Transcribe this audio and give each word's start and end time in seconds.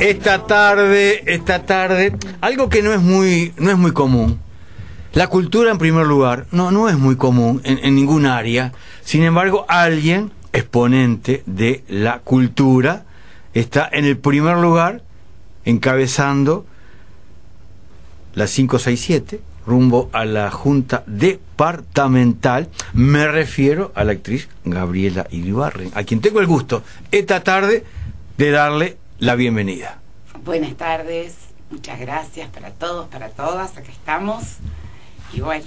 Esta 0.00 0.46
tarde, 0.46 1.22
esta 1.26 1.66
tarde, 1.66 2.16
algo 2.40 2.70
que 2.70 2.82
no 2.82 2.94
es 2.94 3.02
muy, 3.02 3.52
no 3.58 3.70
es 3.70 3.76
muy 3.76 3.92
común. 3.92 4.40
La 5.12 5.26
cultura 5.26 5.70
en 5.70 5.76
primer 5.76 6.06
lugar, 6.06 6.46
no, 6.52 6.70
no 6.70 6.88
es 6.88 6.96
muy 6.96 7.16
común 7.16 7.60
en, 7.64 7.78
en 7.82 7.96
ningún 7.96 8.24
área. 8.24 8.72
Sin 9.02 9.22
embargo, 9.24 9.66
alguien, 9.68 10.32
exponente 10.54 11.42
de 11.44 11.84
la 11.86 12.20
cultura, 12.20 13.04
está 13.52 13.90
en 13.92 14.06
el 14.06 14.16
primer 14.16 14.56
lugar 14.56 15.02
encabezando 15.66 16.64
la 18.32 18.46
567 18.46 19.42
rumbo 19.66 20.08
a 20.14 20.24
la 20.24 20.50
Junta 20.50 21.04
Departamental. 21.06 22.70
Me 22.94 23.28
refiero 23.28 23.92
a 23.94 24.04
la 24.04 24.12
actriz 24.12 24.48
Gabriela 24.64 25.26
Iribarren, 25.30 25.90
a 25.94 26.04
quien 26.04 26.22
tengo 26.22 26.40
el 26.40 26.46
gusto 26.46 26.82
esta 27.10 27.44
tarde 27.44 27.84
de 28.38 28.50
darle 28.50 28.96
la 29.20 29.34
bienvenida. 29.34 29.98
Buenas 30.44 30.74
tardes, 30.76 31.36
muchas 31.70 32.00
gracias 32.00 32.48
para 32.48 32.70
todos, 32.70 33.06
para 33.08 33.28
todas, 33.28 33.76
aquí 33.76 33.92
estamos. 33.92 34.42
Y 35.34 35.40
bueno, 35.40 35.66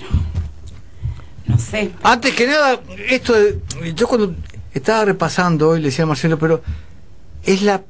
no 1.46 1.58
sé. 1.60 1.92
Antes 2.02 2.34
que 2.34 2.48
nada, 2.48 2.82
esto 3.08 3.34
de, 3.34 3.60
yo 3.96 4.08
cuando 4.08 4.36
estaba 4.74 5.06
repasando 5.06 5.70
hoy 5.70 5.80
le 5.80 5.86
decía 5.86 6.04
a 6.04 6.08
Marcelo, 6.08 6.40
pero 6.40 6.64
es 7.44 7.62
la 7.62 7.84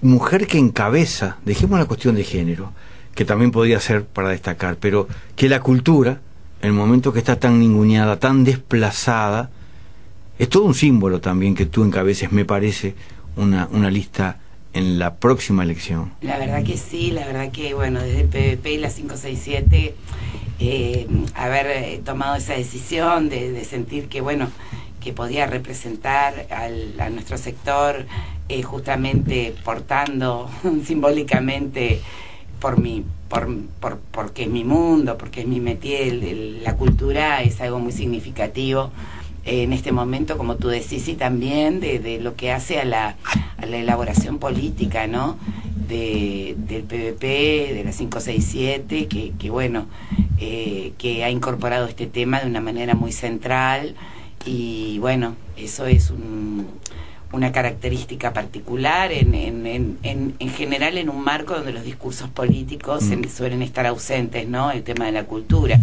mujer 0.00 0.46
que 0.46 0.58
encabeza, 0.58 1.38
dejemos 1.44 1.80
la 1.80 1.86
cuestión 1.86 2.14
de 2.14 2.22
género, 2.22 2.72
que 3.16 3.24
también 3.24 3.50
podría 3.50 3.80
ser 3.80 4.04
para 4.04 4.28
destacar, 4.28 4.76
pero 4.76 5.08
que 5.34 5.48
la 5.48 5.58
cultura, 5.58 6.20
en 6.60 6.68
el 6.68 6.72
momento 6.72 7.12
que 7.12 7.18
está 7.18 7.36
tan 7.40 7.58
ninguneada, 7.58 8.20
tan 8.20 8.44
desplazada, 8.44 9.50
es 10.38 10.48
todo 10.48 10.64
un 10.64 10.74
símbolo 10.74 11.20
también 11.20 11.56
que 11.56 11.66
tú 11.66 11.82
encabeces, 11.82 12.30
me 12.30 12.44
parece, 12.44 12.94
una, 13.36 13.68
una 13.70 13.90
lista 13.90 14.38
en 14.76 14.98
la 14.98 15.14
próxima 15.14 15.62
elección. 15.62 16.12
La 16.20 16.38
verdad 16.38 16.62
que 16.62 16.76
sí, 16.76 17.10
la 17.10 17.26
verdad 17.26 17.50
que, 17.50 17.72
bueno, 17.72 18.00
desde 18.00 18.20
el 18.20 18.28
PVP 18.28 18.72
y 18.72 18.78
la 18.78 18.90
567, 18.90 19.94
eh, 20.58 21.06
haber 21.34 21.66
eh, 21.66 22.00
tomado 22.04 22.36
esa 22.36 22.52
decisión 22.52 23.30
de, 23.30 23.64
sentir 23.64 24.08
que, 24.08 24.20
bueno, 24.20 24.48
que 25.00 25.14
podía 25.14 25.46
representar 25.46 26.46
al, 26.50 27.00
a 27.00 27.08
nuestro 27.08 27.38
sector 27.38 28.04
eh, 28.50 28.62
justamente 28.62 29.54
portando 29.64 30.50
simbólicamente 30.84 32.00
por 32.60 32.78
mi 32.78 33.04
por, 33.28 33.48
por, 33.80 33.98
porque 34.12 34.44
es 34.44 34.48
mi 34.48 34.62
mundo, 34.62 35.18
porque 35.18 35.40
es 35.40 35.46
mi 35.48 35.58
el, 35.58 36.62
la 36.62 36.76
cultura 36.76 37.42
es 37.42 37.60
algo 37.60 37.80
muy 37.80 37.90
significativo 37.92 38.92
en 39.46 39.72
este 39.72 39.92
momento, 39.92 40.36
como 40.36 40.56
tú 40.56 40.68
decís, 40.68 41.08
y 41.08 41.14
también 41.14 41.80
de, 41.80 41.98
de 41.98 42.20
lo 42.20 42.34
que 42.34 42.52
hace 42.52 42.78
a 42.80 42.84
la, 42.84 43.16
a 43.56 43.66
la 43.66 43.76
elaboración 43.76 44.38
política, 44.38 45.06
¿no? 45.06 45.38
De, 45.88 46.56
del 46.58 46.82
PVP, 46.82 47.74
de 47.74 47.84
la 47.84 47.92
567, 47.92 49.06
que, 49.06 49.32
que 49.38 49.50
bueno, 49.50 49.86
eh, 50.38 50.92
que 50.98 51.22
ha 51.24 51.30
incorporado 51.30 51.86
este 51.86 52.06
tema 52.06 52.40
de 52.40 52.48
una 52.48 52.60
manera 52.60 52.94
muy 52.94 53.12
central 53.12 53.94
y 54.44 54.98
bueno, 54.98 55.36
eso 55.56 55.86
es 55.86 56.10
un, 56.10 56.66
una 57.32 57.52
característica 57.52 58.32
particular 58.32 59.12
en, 59.12 59.34
en, 59.34 59.66
en, 60.02 60.34
en, 60.38 60.50
general 60.50 60.98
en 60.98 61.08
un 61.08 61.22
marco 61.22 61.54
donde 61.54 61.72
los 61.72 61.84
discursos 61.84 62.28
políticos 62.30 63.04
mm. 63.04 63.24
suelen 63.28 63.62
estar 63.62 63.86
ausentes, 63.86 64.48
¿no? 64.48 64.70
El 64.70 64.82
tema 64.82 65.06
de 65.06 65.12
la 65.12 65.24
cultura. 65.24 65.80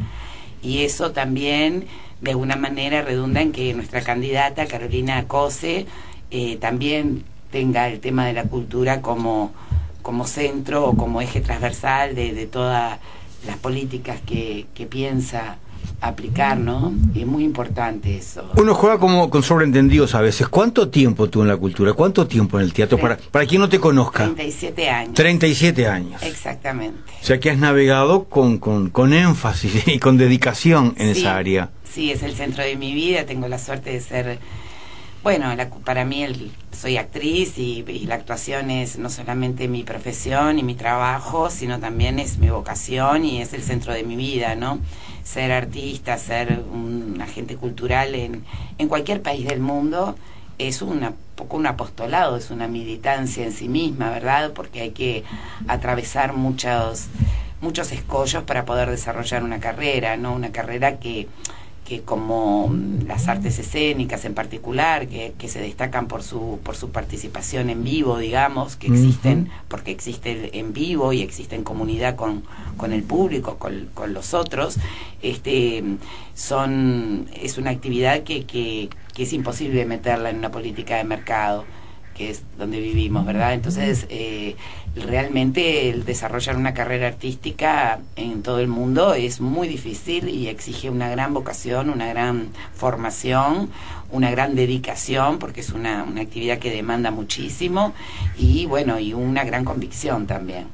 Y 0.62 0.80
eso 0.84 1.12
también, 1.12 1.86
de 2.24 2.32
alguna 2.32 2.56
manera, 2.56 3.02
redunda 3.02 3.42
en 3.42 3.52
que 3.52 3.74
nuestra 3.74 4.02
candidata, 4.02 4.66
Carolina 4.66 5.28
Cose, 5.28 5.86
eh, 6.32 6.58
también 6.58 7.24
tenga 7.52 7.90
el 7.90 8.00
tema 8.00 8.26
de 8.26 8.34
la 8.34 8.46
cultura 8.46 9.02
como, 9.02 9.52
como 10.02 10.26
centro 10.26 10.86
o 10.86 10.96
como 10.96 11.22
eje 11.22 11.42
transversal 11.42 12.16
de, 12.16 12.34
de 12.34 12.46
todas 12.48 13.00
las 13.46 13.58
políticas 13.58 14.22
que, 14.26 14.68
que 14.74 14.86
piensa 14.86 15.58
aplicar, 16.00 16.58
¿no? 16.58 16.94
Es 17.16 17.26
muy 17.26 17.44
importante 17.44 18.18
eso. 18.18 18.50
Uno 18.56 18.74
juega 18.74 18.98
como 18.98 19.30
con 19.30 19.44
sobreentendidos 19.44 20.16
a 20.16 20.22
veces. 20.22 20.48
¿Cuánto 20.48 20.90
tiempo 20.90 21.30
tú 21.30 21.42
en 21.42 21.48
la 21.48 21.58
cultura? 21.58 21.94
¿Cuánto 21.94 22.28
tiempo 22.28 22.58
en 22.58 22.66
el 22.66 22.74
teatro? 22.74 22.98
Para, 22.98 23.18
para 23.18 23.46
quien 23.46 23.62
no 23.62 23.70
te 23.70 23.80
conozca. 23.80 24.26
37 24.26 24.90
años. 24.90 25.14
37 25.14 25.88
años. 25.88 26.24
Exactamente. 26.24 27.00
O 27.22 27.26
sea 27.26 27.40
que 27.40 27.50
has 27.52 27.58
navegado 27.58 28.26
con, 28.26 28.58
con, 28.58 28.90
con 28.90 29.14
énfasis 29.14 29.88
y 29.88 30.00
con 30.00 30.18
dedicación 30.18 30.94
en 30.98 31.14
sí, 31.14 31.22
esa 31.22 31.38
área. 31.38 31.70
Sí, 31.94 32.12
es 32.12 32.24
el 32.24 32.36
centro 32.36 32.64
de 32.64 32.76
mi 32.76 32.94
vida. 32.94 33.26
Tengo 33.26 33.48
la 33.48 33.60
suerte 33.60 33.92
de 33.92 34.02
ser... 34.02 34.40
Bueno, 35.22 35.56
la, 35.56 35.70
para 35.70 36.04
mí 36.04 36.24
el, 36.24 36.52
soy 36.72 36.98
actriz 36.98 37.58
y, 37.58 37.86
y, 37.88 38.06
la 38.08 38.16
actuación 38.16 38.70
es 38.72 38.98
no 38.98 39.10
solamente 39.10 39.70
mi 39.70 39.84
profesión 39.84 40.60
y 40.60 40.64
mi 40.64 40.76
trabajo, 40.76 41.50
sino 41.50 41.80
también 41.80 42.20
es 42.20 42.40
mi 42.40 42.50
vocación 42.50 43.24
y 43.24 43.42
es 43.42 43.54
el 43.54 43.64
centro 43.64 43.94
de 43.94 44.04
mi 44.04 44.18
vida, 44.18 44.56
¿no? 44.56 44.80
ser 45.24 45.52
artista, 45.54 46.18
ser 46.18 46.64
un 46.72 47.20
agente 47.22 47.56
cultural 47.56 48.14
en, 48.14 48.44
en 48.78 48.88
cualquier 48.90 49.22
país 49.22 49.48
del 49.48 49.62
mundo 49.62 50.16
es 50.60 50.82
una 50.82 51.14
poco 51.36 51.58
un 51.58 51.66
apostolado, 51.66 52.38
es 52.38 52.52
una 52.52 52.68
militancia 52.68 53.44
en 53.44 53.54
sí 53.54 53.68
misma, 53.68 54.12
¿verdad? 54.12 54.52
Porque 54.54 54.82
hay 54.82 54.92
que 54.92 55.24
atravesar 55.68 56.34
muchos 56.34 57.08
muchos 57.60 57.92
escollos 57.92 58.44
para 58.44 58.66
poder 58.66 58.90
desarrollar 58.90 59.44
una 59.44 59.60
carrera, 59.60 60.18
¿no? 60.18 60.34
Una 60.34 60.52
carrera 60.52 61.00
que 61.00 61.28
que 61.86 62.02
como 62.02 62.74
las 63.06 63.28
artes 63.28 63.60
escénicas 63.60 64.24
en 64.26 64.34
particular, 64.34 65.08
que, 65.08 65.34
que, 65.38 65.50
se 65.50 65.60
destacan 65.60 66.08
por 66.08 66.24
su, 66.24 66.60
por 66.64 66.76
su 66.76 66.92
participación 66.92 67.70
en 67.70 67.84
vivo, 67.84 68.18
digamos, 68.18 68.78
que 68.78 68.88
existen, 68.88 69.50
porque 69.68 69.92
existe 69.92 70.58
en 70.58 70.74
vivo 70.74 71.12
y 71.12 71.22
existe 71.22 71.56
en 71.56 71.64
comunidad 71.64 72.16
con, 72.16 72.44
con 72.78 72.94
el 72.94 73.04
público, 73.04 73.58
con, 73.58 73.90
con, 73.94 74.14
los 74.14 74.34
otros, 74.34 74.78
este, 75.22 75.84
son, 76.34 77.28
es 77.34 77.58
una 77.58 77.72
actividad 77.72 78.24
que, 78.24 78.46
que, 78.46 78.90
que 79.14 79.24
es 79.24 79.34
imposible 79.34 79.86
meterla 79.86 80.30
en 80.30 80.38
una 80.38 80.52
política 80.52 80.96
de 80.96 81.04
mercado 81.04 81.66
que 82.14 82.30
es 82.30 82.44
donde 82.58 82.80
vivimos, 82.80 83.26
¿verdad? 83.26 83.54
Entonces, 83.54 84.06
eh, 84.10 84.56
realmente 84.96 85.90
el 85.90 86.06
desarrollar 86.06 86.56
una 86.56 86.74
carrera 86.74 87.08
artística 87.08 88.00
en 88.16 88.44
todo 88.44 88.60
el 88.60 88.68
mundo 88.68 89.14
es 89.14 89.42
muy 89.42 89.68
difícil 89.68 90.30
y 90.30 90.48
exige 90.48 90.90
una 90.90 91.10
gran 91.10 91.34
vocación, 91.34 91.90
una 91.90 92.08
gran 92.08 92.50
formación, 92.76 93.70
una 94.12 94.30
gran 94.32 94.56
dedicación, 94.56 95.40
porque 95.40 95.62
es 95.62 95.72
una, 95.72 96.04
una 96.04 96.22
actividad 96.22 96.60
que 96.60 96.72
demanda 96.72 97.12
muchísimo 97.12 97.94
y, 98.38 98.66
bueno, 98.66 99.00
y 99.00 99.14
una 99.14 99.44
gran 99.44 99.66
convicción 99.66 100.28
también. 100.28 100.68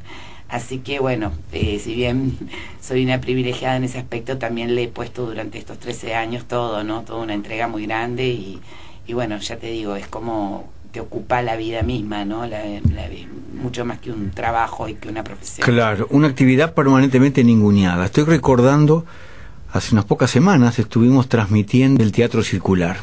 Así 0.49 0.79
que 0.79 0.99
bueno, 0.99 1.31
eh, 1.51 1.79
si 1.79 1.93
bien 1.93 2.37
soy 2.81 3.05
una 3.05 3.21
privilegiada 3.21 3.77
en 3.77 3.83
ese 3.83 3.99
aspecto, 3.99 4.39
también 4.39 4.75
le 4.75 4.83
he 4.83 4.87
puesto 4.87 5.27
durante 5.27 5.59
estos 5.59 5.77
13 5.77 6.15
años 6.15 6.45
todo, 6.45 6.83
¿no? 6.83 7.03
Toda 7.03 7.21
una 7.23 7.35
entrega 7.35 7.67
muy 7.67 7.85
grande 7.85 8.25
y, 8.27 8.59
y 9.05 9.13
bueno, 9.13 9.37
ya 9.37 9.57
te 9.57 9.67
digo, 9.67 9.95
es 9.95 10.07
como 10.07 10.67
te 10.91 10.99
ocupa 10.99 11.41
la 11.41 11.55
vida 11.55 11.83
misma, 11.83 12.25
¿no? 12.25 12.45
La, 12.45 12.61
mucho 13.53 13.85
más 13.85 13.99
que 13.99 14.11
un 14.11 14.31
trabajo 14.31 14.87
y 14.87 14.95
que 14.95 15.09
una 15.09 15.23
profesión. 15.23 15.65
Claro, 15.65 16.07
una 16.11 16.27
actividad 16.27 16.73
permanentemente 16.73 17.43
ninguneada. 17.43 18.05
Estoy 18.05 18.23
recordando, 18.23 19.05
hace 19.71 19.93
unas 19.93 20.05
pocas 20.05 20.31
semanas 20.31 20.79
estuvimos 20.79 21.27
transmitiendo 21.27 22.03
el 22.03 22.11
teatro 22.11 22.43
circular. 22.43 22.97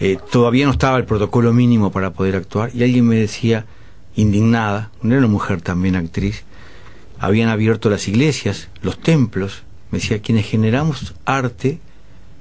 Eh, 0.00 0.18
todavía 0.30 0.66
no 0.66 0.72
estaba 0.72 0.96
el 0.96 1.04
protocolo 1.04 1.52
mínimo 1.52 1.92
para 1.92 2.10
poder 2.10 2.36
actuar 2.36 2.70
y 2.74 2.82
alguien 2.82 3.06
me 3.06 3.16
decía, 3.16 3.66
indignada, 4.16 4.90
una 5.02 5.20
mujer 5.26 5.60
también 5.60 5.96
actriz, 5.96 6.44
habían 7.18 7.50
abierto 7.50 7.90
las 7.90 8.08
iglesias, 8.08 8.68
los 8.82 8.98
templos, 8.98 9.62
me 9.90 9.98
decía, 9.98 10.20
quienes 10.20 10.46
generamos 10.46 11.14
arte 11.24 11.80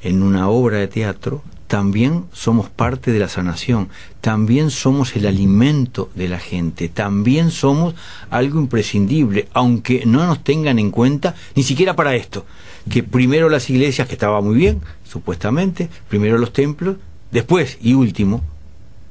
en 0.02 0.24
una 0.24 0.50
obra 0.50 0.78
de 0.78 0.88
teatro, 0.88 1.44
también 1.69 2.25
somos 2.34 2.68
parte 2.68 3.12
de 3.12 3.19
la 3.19 3.30
sanación, 3.30 3.90
también 4.22 4.72
somos 4.72 5.16
el 5.16 5.28
alimento 5.28 6.09
de 6.16 6.28
la 6.28 6.40
gente, 6.40 6.90
también 6.90 7.52
somos 7.52 7.94
algo 8.31 8.59
imprescindible, 8.59 9.47
aunque 9.53 10.03
no 10.08 10.26
nos 10.26 10.44
tengan 10.44 10.79
en 10.79 10.90
cuenta 10.90 11.35
ni 11.53 11.61
siquiera 11.61 11.96
para 11.96 12.16
esto, 12.16 12.44
que 12.90 13.03
primero 13.03 13.49
las 13.49 13.70
iglesias, 13.70 14.08
que 14.08 14.16
estaba 14.16 14.41
muy 14.41 14.55
bien, 14.55 14.82
supuestamente, 15.03 15.90
primero 16.08 16.40
los 16.40 16.53
templos, 16.53 16.97
después 17.29 17.78
y 17.79 17.94
último, 17.94 18.41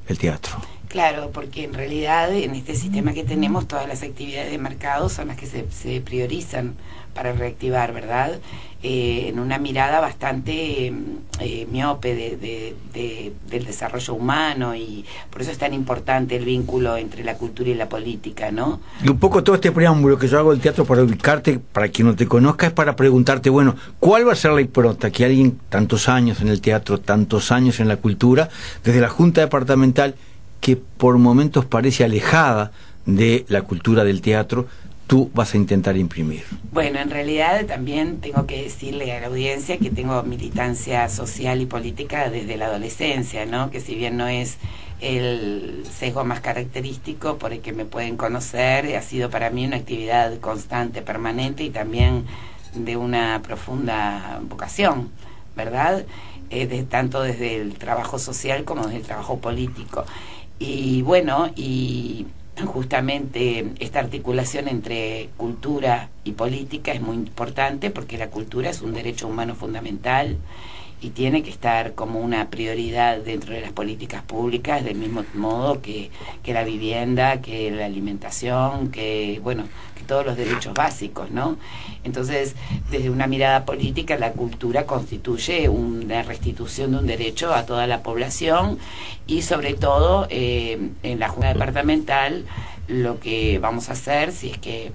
el 0.09 0.17
teatro. 0.17 0.57
Claro, 0.89 1.31
porque 1.31 1.63
en 1.63 1.73
realidad 1.73 2.33
en 2.33 2.55
este 2.55 2.75
sistema 2.75 3.13
que 3.13 3.23
tenemos 3.23 3.69
todas 3.69 3.87
las 3.87 4.03
actividades 4.03 4.51
de 4.51 4.57
mercado 4.57 5.07
son 5.07 5.29
las 5.29 5.37
que 5.37 5.45
se, 5.45 5.65
se 5.71 6.01
priorizan 6.01 6.75
para 7.13 7.31
reactivar, 7.31 7.93
¿verdad? 7.93 8.39
Eh, 8.81 9.27
en 9.27 9.39
una 9.39 9.57
mirada 9.57 9.99
bastante 9.99 10.93
eh, 11.41 11.67
miope 11.69 12.15
de, 12.15 12.37
de, 12.37 12.75
de, 12.93 13.33
del 13.49 13.65
desarrollo 13.65 14.13
humano 14.13 14.73
y 14.73 15.03
por 15.29 15.41
eso 15.41 15.51
es 15.51 15.57
tan 15.57 15.73
importante 15.73 16.37
el 16.37 16.45
vínculo 16.45 16.95
entre 16.95 17.25
la 17.25 17.35
cultura 17.35 17.69
y 17.71 17.73
la 17.75 17.89
política, 17.89 18.51
¿no? 18.51 18.79
Y 19.03 19.09
un 19.09 19.19
poco 19.19 19.43
todo 19.43 19.55
este 19.55 19.73
preámbulo 19.73 20.17
que 20.17 20.29
yo 20.29 20.39
hago 20.39 20.51
del 20.51 20.61
teatro 20.61 20.85
para 20.85 21.03
ubicarte, 21.03 21.59
para 21.59 21.89
quien 21.89 22.07
no 22.07 22.15
te 22.15 22.25
conozca, 22.25 22.67
es 22.67 22.71
para 22.71 22.95
preguntarte, 22.95 23.49
bueno, 23.49 23.75
¿cuál 23.99 24.25
va 24.25 24.31
a 24.31 24.35
ser 24.37 24.51
la 24.51 24.61
impronta 24.61 25.11
que 25.11 25.25
alguien 25.25 25.59
tantos 25.67 26.07
años 26.07 26.39
en 26.39 26.47
el 26.47 26.61
teatro, 26.61 27.01
tantos 27.01 27.51
años 27.51 27.81
en 27.81 27.89
la 27.89 27.97
cultura, 27.97 28.47
desde 28.85 29.01
la 29.01 29.09
Junta 29.09 29.41
Departamental, 29.41 30.15
que 30.61 30.77
por 30.77 31.17
momentos 31.17 31.65
parece 31.65 32.05
alejada 32.05 32.71
de 33.05 33.45
la 33.49 33.61
cultura 33.63 34.05
del 34.05 34.21
teatro 34.21 34.67
tú 35.09 35.31
vas 35.33 35.55
a 35.55 35.57
intentar 35.57 35.97
imprimir? 35.97 36.43
Bueno, 36.71 36.99
en 36.99 37.09
realidad 37.09 37.65
también 37.65 38.21
tengo 38.21 38.45
que 38.45 38.61
decirle 38.61 39.11
a 39.11 39.19
la 39.19 39.27
audiencia 39.27 39.79
que 39.79 39.89
tengo 39.89 40.21
militancia 40.21 41.09
social 41.09 41.59
y 41.61 41.65
política 41.65 42.29
desde 42.29 42.57
la 42.57 42.67
adolescencia, 42.67 43.47
¿no? 43.47 43.71
Que 43.71 43.81
si 43.81 43.95
bien 43.95 44.17
no 44.17 44.27
es 44.27 44.57
el 45.01 45.83
sesgo 45.91 46.23
más 46.25 46.41
característico 46.41 47.39
por 47.39 47.53
el 47.53 47.61
que 47.61 47.73
me 47.73 47.85
pueden 47.85 48.17
conocer, 48.17 48.95
ha 48.95 49.01
sido 49.01 49.31
para 49.31 49.49
mí 49.49 49.65
una 49.65 49.77
actividad 49.77 50.39
constante, 50.39 51.01
permanente 51.01 51.63
y 51.63 51.71
también 51.71 52.25
de 52.75 52.95
una 52.95 53.41
profunda 53.41 54.39
vocación, 54.43 55.09
¿verdad? 55.55 56.05
Eh, 56.51 56.85
tanto 56.87 57.23
desde 57.23 57.55
el 57.55 57.79
trabajo 57.79 58.19
social 58.19 58.63
como 58.63 58.83
desde 58.83 58.97
el 58.97 59.03
trabajo 59.07 59.39
político. 59.39 60.05
Y 60.59 61.01
bueno, 61.01 61.49
y 61.55 62.27
justamente 62.65 63.73
esta 63.79 63.99
articulación 63.99 64.67
entre 64.67 65.29
cultura 65.37 66.09
y 66.23 66.33
política 66.33 66.91
es 66.91 67.01
muy 67.01 67.15
importante 67.15 67.89
porque 67.89 68.17
la 68.17 68.29
cultura 68.29 68.69
es 68.69 68.81
un 68.81 68.93
derecho 68.93 69.27
humano 69.27 69.55
fundamental 69.55 70.37
y 71.01 71.11
tiene 71.11 71.43
que 71.43 71.49
estar 71.49 71.93
como 71.93 72.19
una 72.19 72.49
prioridad 72.49 73.19
dentro 73.19 73.53
de 73.53 73.61
las 73.61 73.71
políticas 73.71 74.21
públicas 74.23 74.83
del 74.83 74.95
mismo 74.95 75.23
modo 75.33 75.81
que, 75.81 76.11
que 76.43 76.53
la 76.53 76.63
vivienda, 76.63 77.41
que 77.41 77.71
la 77.71 77.85
alimentación, 77.85 78.91
que 78.91 79.39
bueno, 79.43 79.63
que 79.95 80.03
todos 80.03 80.25
los 80.25 80.35
derechos 80.35 80.73
básicos, 80.73 81.31
¿no? 81.31 81.57
Entonces, 82.03 82.55
desde 82.91 83.09
una 83.09 83.27
mirada 83.27 83.65
política, 83.65 84.17
la 84.17 84.33
cultura 84.33 84.85
constituye 84.85 85.69
una 85.69 86.23
restitución 86.23 86.91
de 86.91 86.97
un 86.97 87.07
derecho 87.07 87.53
a 87.53 87.65
toda 87.65 87.87
la 87.87 88.03
población 88.03 88.77
y 89.27 89.41
sobre 89.41 89.73
todo 89.73 90.27
eh, 90.29 90.89
en 91.03 91.19
la 91.19 91.29
Junta 91.29 91.53
Departamental 91.53 92.45
lo 92.87 93.19
que 93.19 93.59
vamos 93.59 93.89
a 93.89 93.93
hacer, 93.93 94.31
si 94.31 94.49
es 94.49 94.57
que 94.57 94.91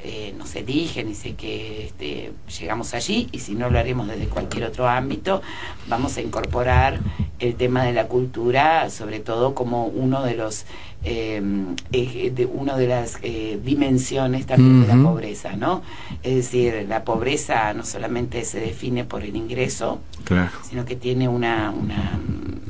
eh, 0.00 0.34
nos 0.38 0.54
eligen 0.54 1.10
y 1.10 1.14
sé 1.14 1.34
que 1.34 1.86
este, 1.86 2.32
llegamos 2.58 2.94
allí 2.94 3.28
y 3.32 3.40
si 3.40 3.54
no 3.54 3.68
lo 3.70 3.78
haremos 3.78 4.06
desde 4.06 4.28
cualquier 4.28 4.64
otro 4.64 4.88
ámbito, 4.88 5.42
vamos 5.88 6.16
a 6.16 6.20
incorporar 6.20 7.00
el 7.38 7.54
tema 7.54 7.84
de 7.84 7.92
la 7.92 8.08
cultura, 8.08 8.90
sobre 8.90 9.20
todo 9.20 9.54
como 9.54 9.86
uno 9.86 10.22
de 10.22 10.34
los 10.34 10.64
eh, 11.04 11.40
de 11.90 12.46
una 12.52 12.76
de 12.76 12.88
las 12.88 13.18
eh, 13.22 13.60
dimensiones 13.62 14.46
también 14.46 14.82
de 14.82 14.88
la 14.88 15.00
pobreza, 15.00 15.54
¿no? 15.56 15.82
Es 16.24 16.34
decir, 16.34 16.86
la 16.88 17.04
pobreza 17.04 17.72
no 17.72 17.84
solamente 17.84 18.44
se 18.44 18.58
define 18.58 19.04
por 19.04 19.22
el 19.22 19.36
ingreso, 19.36 20.00
sino 20.68 20.84
que 20.84 20.96
tiene 20.96 21.28
una, 21.28 21.70
una 21.70 22.18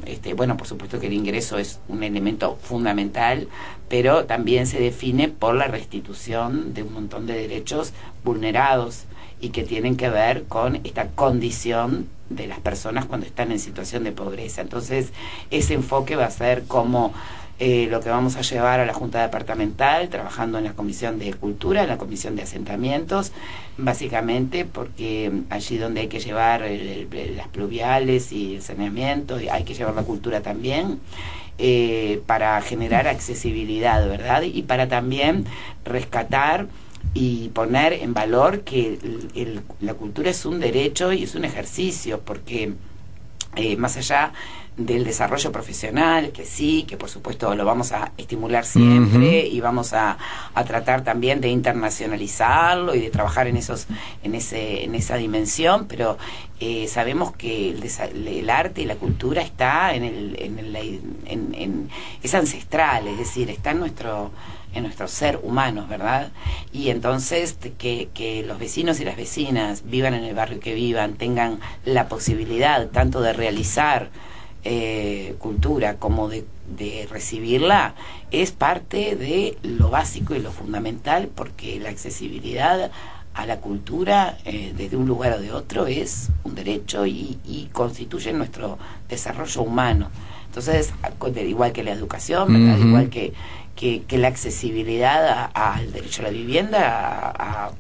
este, 0.04 0.34
bueno, 0.34 0.58
por 0.58 0.66
supuesto 0.66 1.00
que 1.00 1.06
el 1.06 1.14
ingreso 1.14 1.58
es 1.58 1.80
un 1.88 2.02
elemento 2.02 2.58
fundamental, 2.62 3.48
pero 3.88 4.26
también 4.26 4.66
se 4.66 4.78
define 4.78 5.28
por 5.28 5.54
la 5.54 5.66
restitución 5.66 6.74
de 6.74 6.82
un 6.82 6.92
montón 6.92 7.26
de 7.26 7.34
derechos 7.34 7.94
vulnerados 8.24 9.04
y 9.40 9.50
que 9.50 9.62
tienen 9.62 9.96
que 9.96 10.08
ver 10.08 10.44
con 10.44 10.76
esta 10.85 11.08
condición 11.08 12.08
de 12.31 12.46
las 12.46 12.61
personas 12.61 13.06
cuando 13.06 13.26
están 13.26 13.52
en 13.52 13.58
situación 13.58 14.05
de 14.05 14.12
pobreza. 14.12 14.61
Entonces, 14.61 15.12
ese 15.50 15.75
enfoque 15.75 16.17
va 16.17 16.26
a 16.26 16.31
ser 16.31 16.64
como 16.64 17.12
eh, 17.61 17.88
lo 17.90 18.00
que 18.00 18.08
vamos 18.08 18.37
a 18.37 18.43
llevar 18.43 18.79
a 18.79 18.87
la 18.87 18.94
Junta 18.94 19.20
Departamental, 19.20 20.08
trabajando 20.11 20.58
en 20.58 20.64
la 20.64 20.75
Comisión 20.75 21.19
de 21.19 21.35
Cultura, 21.35 21.82
en 21.82 21.88
la 21.88 21.99
Comisión 21.99 22.37
de 22.37 22.43
Asentamientos, 22.43 23.32
básicamente 23.76 24.64
porque 24.64 25.32
allí 25.50 25.76
donde 25.76 26.02
hay 26.02 26.08
que 26.08 26.20
llevar 26.20 26.62
las 26.62 27.49
pluviales 27.49 28.31
y 28.31 28.56
el 28.56 28.62
saneamiento, 28.62 29.38
hay 29.50 29.64
que 29.64 29.75
llevar 29.75 29.94
la 29.94 30.02
cultura 30.05 30.40
también. 30.40 31.00
Eh, 31.61 32.23
para 32.26 32.61
generar 32.61 33.08
accesibilidad, 33.08 34.08
¿verdad? 34.08 34.43
Y 34.43 34.62
para 34.62 34.87
también 34.87 35.44
rescatar 35.85 36.69
y 37.18 37.48
poner 37.48 37.94
en 37.94 38.14
valor 38.14 38.60
que 38.60 38.96
la 39.80 39.94
cultura 39.94 40.30
es 40.30 40.46
un 40.46 40.60
derecho 40.60 41.12
y 41.12 41.24
es 41.24 41.34
un 41.34 41.44
ejercicio, 41.44 42.20
porque 42.24 42.74
eh, 43.56 43.76
más 43.76 43.96
allá 43.96 44.32
del 44.76 45.02
desarrollo 45.02 45.50
profesional, 45.50 46.30
que 46.30 46.44
sí, 46.44 46.84
que 46.86 46.96
por 46.96 47.08
supuesto 47.08 47.52
lo 47.56 47.64
vamos 47.64 47.90
a 47.90 48.12
estimular 48.16 48.64
siempre 48.64 49.44
y 49.48 49.60
vamos 49.60 49.92
a, 49.94 50.16
tratar 50.64 51.02
también 51.02 51.40
de 51.40 51.48
internacionalizarlo 51.48 52.94
y 52.94 53.00
de 53.00 53.10
trabajar 53.10 53.48
en 53.48 53.56
esos 53.56 53.88
en 54.22 54.36
ese 54.36 54.84
en 54.84 54.94
esa 54.94 55.16
dimensión, 55.16 55.86
pero 55.88 56.18
eh, 56.60 56.86
sabemos 56.86 57.34
que 57.34 57.70
el, 57.70 58.50
arte 58.50 58.82
y 58.82 58.84
la 58.84 58.94
cultura 58.94 59.42
está 59.42 59.92
en 59.92 60.04
el, 60.04 60.36
en, 60.38 60.58
el, 60.60 60.76
en, 61.26 61.90
es 62.22 62.34
ancestral, 62.34 63.08
es 63.08 63.18
decir, 63.18 63.50
está 63.50 63.72
en 63.72 63.80
nuestro 63.80 64.30
en 64.74 64.82
nuestro 64.82 65.08
ser 65.08 65.40
humano, 65.42 65.86
¿verdad? 65.88 66.30
Y 66.72 66.90
entonces 66.90 67.56
que, 67.78 68.08
que 68.12 68.42
los 68.42 68.58
vecinos 68.58 69.00
y 69.00 69.04
las 69.04 69.16
vecinas 69.16 69.82
vivan 69.84 70.14
en 70.14 70.24
el 70.24 70.34
barrio 70.34 70.60
que 70.60 70.74
vivan, 70.74 71.14
tengan 71.14 71.60
la 71.84 72.08
posibilidad 72.08 72.88
tanto 72.88 73.20
de 73.20 73.32
realizar 73.32 74.10
eh, 74.64 75.36
cultura 75.38 75.98
como 75.98 76.28
de, 76.28 76.44
recibirla 77.10 77.94
es 78.30 78.52
parte 78.52 79.16
de 79.16 79.56
lo 79.62 79.88
básico 79.88 80.34
y 80.34 80.40
lo 80.40 80.50
fundamental 80.50 81.30
porque 81.34 81.80
la 81.80 81.88
accesibilidad 81.88 82.90
a 83.34 83.46
la 83.46 83.60
cultura 83.60 84.36
eh, 84.44 84.74
desde 84.76 84.96
un 84.96 85.06
lugar 85.06 85.32
o 85.32 85.40
de 85.40 85.52
otro 85.52 85.86
es 85.86 86.28
un 86.44 86.54
derecho 86.54 87.06
y, 87.06 87.70
constituye 87.72 88.32
nuestro 88.32 88.78
desarrollo 89.08 89.62
humano. 89.62 90.10
Entonces, 90.46 90.92
igual 91.46 91.72
que 91.72 91.84
la 91.84 91.92
educación, 91.92 92.78
igual 92.80 93.08
que, 93.08 93.32
que, 93.78 94.19
la 94.19 94.28
accesibilidad 94.28 95.50
al 95.54 95.92
derecho 95.92 96.22
a 96.22 96.25
la 96.25 96.30
vivienda, 96.30 97.72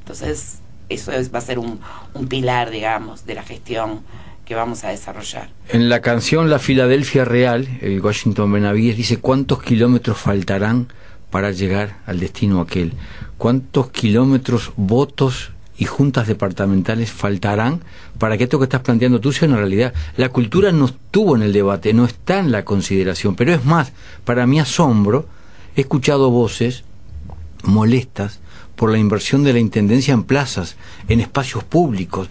entonces 0.00 0.60
eso 0.88 1.10
es, 1.10 1.34
va 1.34 1.38
a 1.38 1.42
ser 1.42 1.58
un, 1.58 1.80
un 2.14 2.28
pilar, 2.28 2.70
digamos, 2.70 3.26
de 3.26 3.34
la 3.34 3.42
gestión 3.42 4.02
que 4.44 4.54
vamos 4.54 4.84
a 4.84 4.90
desarrollar. 4.90 5.48
En 5.68 5.88
la 5.88 6.00
canción 6.00 6.48
La 6.48 6.58
Filadelfia 6.58 7.24
Real, 7.24 7.66
el 7.80 8.00
Washington 8.00 8.52
Benavides 8.52 8.96
dice 8.96 9.16
cuántos 9.18 9.62
kilómetros 9.62 10.18
faltarán 10.18 10.88
para 11.30 11.50
llegar 11.50 11.96
al 12.06 12.20
destino 12.20 12.60
aquel, 12.60 12.92
cuántos 13.36 13.90
kilómetros, 13.90 14.72
votos 14.76 15.50
y 15.82 15.84
juntas 15.84 16.28
departamentales 16.28 17.10
faltarán 17.10 17.80
para 18.16 18.38
que 18.38 18.44
esto 18.44 18.60
que 18.60 18.66
estás 18.66 18.82
planteando 18.82 19.20
tú 19.20 19.32
sea 19.32 19.48
una 19.48 19.56
realidad. 19.56 19.92
La 20.16 20.28
cultura 20.28 20.70
no 20.70 20.84
estuvo 20.84 21.34
en 21.34 21.42
el 21.42 21.52
debate, 21.52 21.92
no 21.92 22.04
está 22.04 22.38
en 22.38 22.52
la 22.52 22.64
consideración, 22.64 23.34
pero 23.34 23.52
es 23.52 23.64
más, 23.64 23.90
para 24.24 24.46
mi 24.46 24.60
asombro, 24.60 25.26
he 25.74 25.80
escuchado 25.80 26.30
voces 26.30 26.84
molestas 27.64 28.38
por 28.76 28.92
la 28.92 28.98
inversión 28.98 29.42
de 29.42 29.54
la 29.54 29.58
Intendencia 29.58 30.14
en 30.14 30.22
plazas, 30.22 30.76
en 31.08 31.18
espacios 31.18 31.64
públicos, 31.64 32.28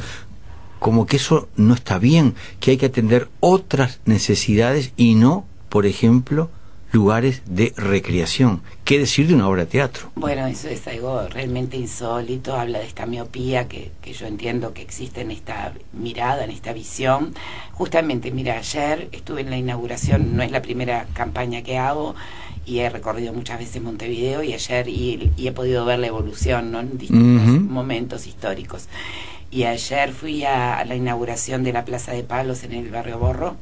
como 0.79 1.05
que 1.05 1.17
eso 1.17 1.49
no 1.57 1.73
está 1.73 1.99
bien, 1.99 2.35
que 2.61 2.71
hay 2.71 2.77
que 2.77 2.85
atender 2.85 3.27
otras 3.41 3.99
necesidades 4.05 4.93
y 4.95 5.15
no, 5.15 5.45
por 5.67 5.85
ejemplo, 5.85 6.49
lugares 6.91 7.41
de 7.45 7.73
recreación. 7.77 8.61
¿Qué 8.83 8.99
decir 8.99 9.27
de 9.27 9.35
una 9.35 9.47
obra 9.47 9.65
de 9.65 9.71
teatro? 9.71 10.11
Bueno, 10.15 10.47
eso 10.47 10.67
es 10.67 10.85
algo 10.87 11.27
realmente 11.27 11.77
insólito, 11.77 12.55
habla 12.55 12.79
de 12.79 12.85
esta 12.85 13.05
miopía 13.05 13.67
que, 13.67 13.91
que 14.01 14.13
yo 14.13 14.27
entiendo 14.27 14.73
que 14.73 14.81
existe 14.81 15.21
en 15.21 15.31
esta 15.31 15.73
mirada, 15.93 16.43
en 16.43 16.51
esta 16.51 16.73
visión. 16.73 17.33
Justamente, 17.71 18.31
mira, 18.31 18.57
ayer 18.57 19.09
estuve 19.11 19.41
en 19.41 19.49
la 19.49 19.57
inauguración, 19.57 20.35
no 20.35 20.43
es 20.43 20.51
la 20.51 20.61
primera 20.61 21.07
campaña 21.13 21.61
que 21.61 21.77
hago, 21.77 22.15
y 22.65 22.79
he 22.79 22.89
recorrido 22.89 23.33
muchas 23.33 23.59
veces 23.59 23.81
Montevideo 23.81 24.43
y 24.43 24.53
ayer 24.53 24.87
y, 24.87 25.31
he 25.37 25.51
podido 25.51 25.85
ver 25.85 25.99
la 25.99 26.07
evolución 26.07 26.75
en 26.75 26.97
distintos 26.97 27.61
momentos 27.69 28.27
históricos 28.27 28.87
y 29.49 29.63
ayer 29.63 30.13
fui 30.13 30.45
a, 30.45 30.83
la 30.85 30.95
inauguración 30.95 31.63
de 31.63 31.73
la 31.73 31.85
Plaza 31.85 32.13
de 32.13 32.23
Palos 32.23 32.63
en 32.63 32.73
el 32.73 32.89
barrio 32.89 33.19
Borro 33.19 33.57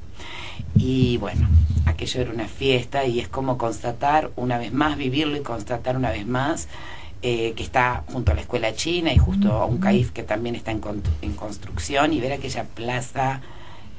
y 0.75 1.17
bueno, 1.17 1.49
aquello 1.99 2.21
era 2.21 2.31
una 2.31 2.47
fiesta 2.47 3.03
y 3.03 3.19
es 3.19 3.27
como 3.27 3.57
constatar 3.57 4.31
una 4.37 4.57
vez 4.57 4.71
más, 4.71 4.95
vivirlo 4.95 5.35
y 5.35 5.41
constatar 5.41 5.97
una 5.97 6.11
vez 6.11 6.25
más 6.25 6.69
eh, 7.21 7.51
que 7.57 7.63
está 7.63 8.05
junto 8.07 8.31
a 8.31 8.35
la 8.35 8.41
escuela 8.41 8.73
china 8.73 9.11
y 9.11 9.17
justo 9.17 9.51
a 9.51 9.65
un 9.65 9.79
CAIF 9.79 10.11
que 10.11 10.23
también 10.23 10.55
está 10.55 10.71
en, 10.71 10.81
en 11.21 11.33
construcción 11.33 12.13
y 12.13 12.21
ver 12.21 12.31
aquella 12.31 12.63
plaza 12.63 13.41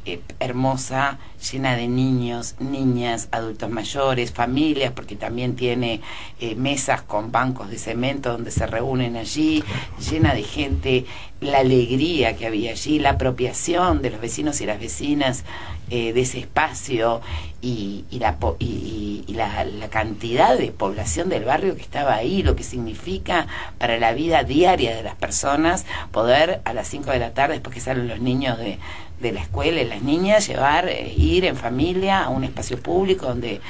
eh, 0.06 0.22
hermosa, 0.38 1.18
llena 1.52 1.76
de 1.76 1.86
niños, 1.86 2.54
niñas, 2.58 3.28
adultos 3.32 3.68
mayores, 3.68 4.32
familias, 4.32 4.92
porque 4.92 5.14
también 5.14 5.54
tiene 5.54 6.00
eh, 6.40 6.54
mesas 6.54 7.02
con 7.02 7.30
bancos 7.30 7.68
de 7.68 7.76
cemento 7.76 8.32
donde 8.32 8.50
se 8.50 8.66
reúnen 8.66 9.18
allí, 9.18 9.62
llena 10.10 10.32
de 10.34 10.42
gente, 10.42 11.04
la 11.40 11.58
alegría 11.58 12.36
que 12.36 12.46
había 12.46 12.72
allí, 12.72 12.98
la 12.98 13.10
apropiación 13.10 14.02
de 14.02 14.10
los 14.10 14.20
vecinos 14.20 14.60
y 14.60 14.66
las 14.66 14.78
vecinas 14.78 15.44
eh, 15.90 16.12
de 16.12 16.20
ese 16.20 16.38
espacio 16.38 17.20
y, 17.62 18.04
la, 18.12 18.36
y, 18.58 19.24
la, 19.28 19.64
la, 19.64 19.88
cantidad 19.88 20.56
de 20.56 20.70
población 20.70 21.28
del 21.28 21.44
barrio 21.44 21.76
que 21.76 21.82
estaba 21.82 22.14
ahí, 22.14 22.42
lo 22.42 22.56
que 22.56 22.62
significa 22.62 23.46
para 23.78 23.98
la 23.98 24.12
vida 24.12 24.44
diaria 24.44 24.94
de 24.94 25.02
las 25.02 25.14
personas 25.14 25.86
poder 26.12 26.60
a 26.64 26.74
las 26.74 26.88
5 26.88 27.10
de 27.10 27.18
la 27.18 27.32
tarde, 27.32 27.54
después 27.54 27.74
que 27.74 27.80
salen 27.80 28.08
los 28.08 28.20
niños 28.20 28.58
de, 28.58 28.78
de 29.20 29.32
la 29.32 29.40
escuela 29.40 29.80
y 29.80 29.86
las 29.86 30.02
niñas, 30.02 30.46
llevar, 30.46 30.88
eh, 30.88 31.12
ir 31.16 31.44
en 31.44 31.56
familia 31.56 32.24
a 32.24 32.28
un 32.28 32.44
espacio 32.44 32.78
público 32.80 33.26
donde 33.26 33.60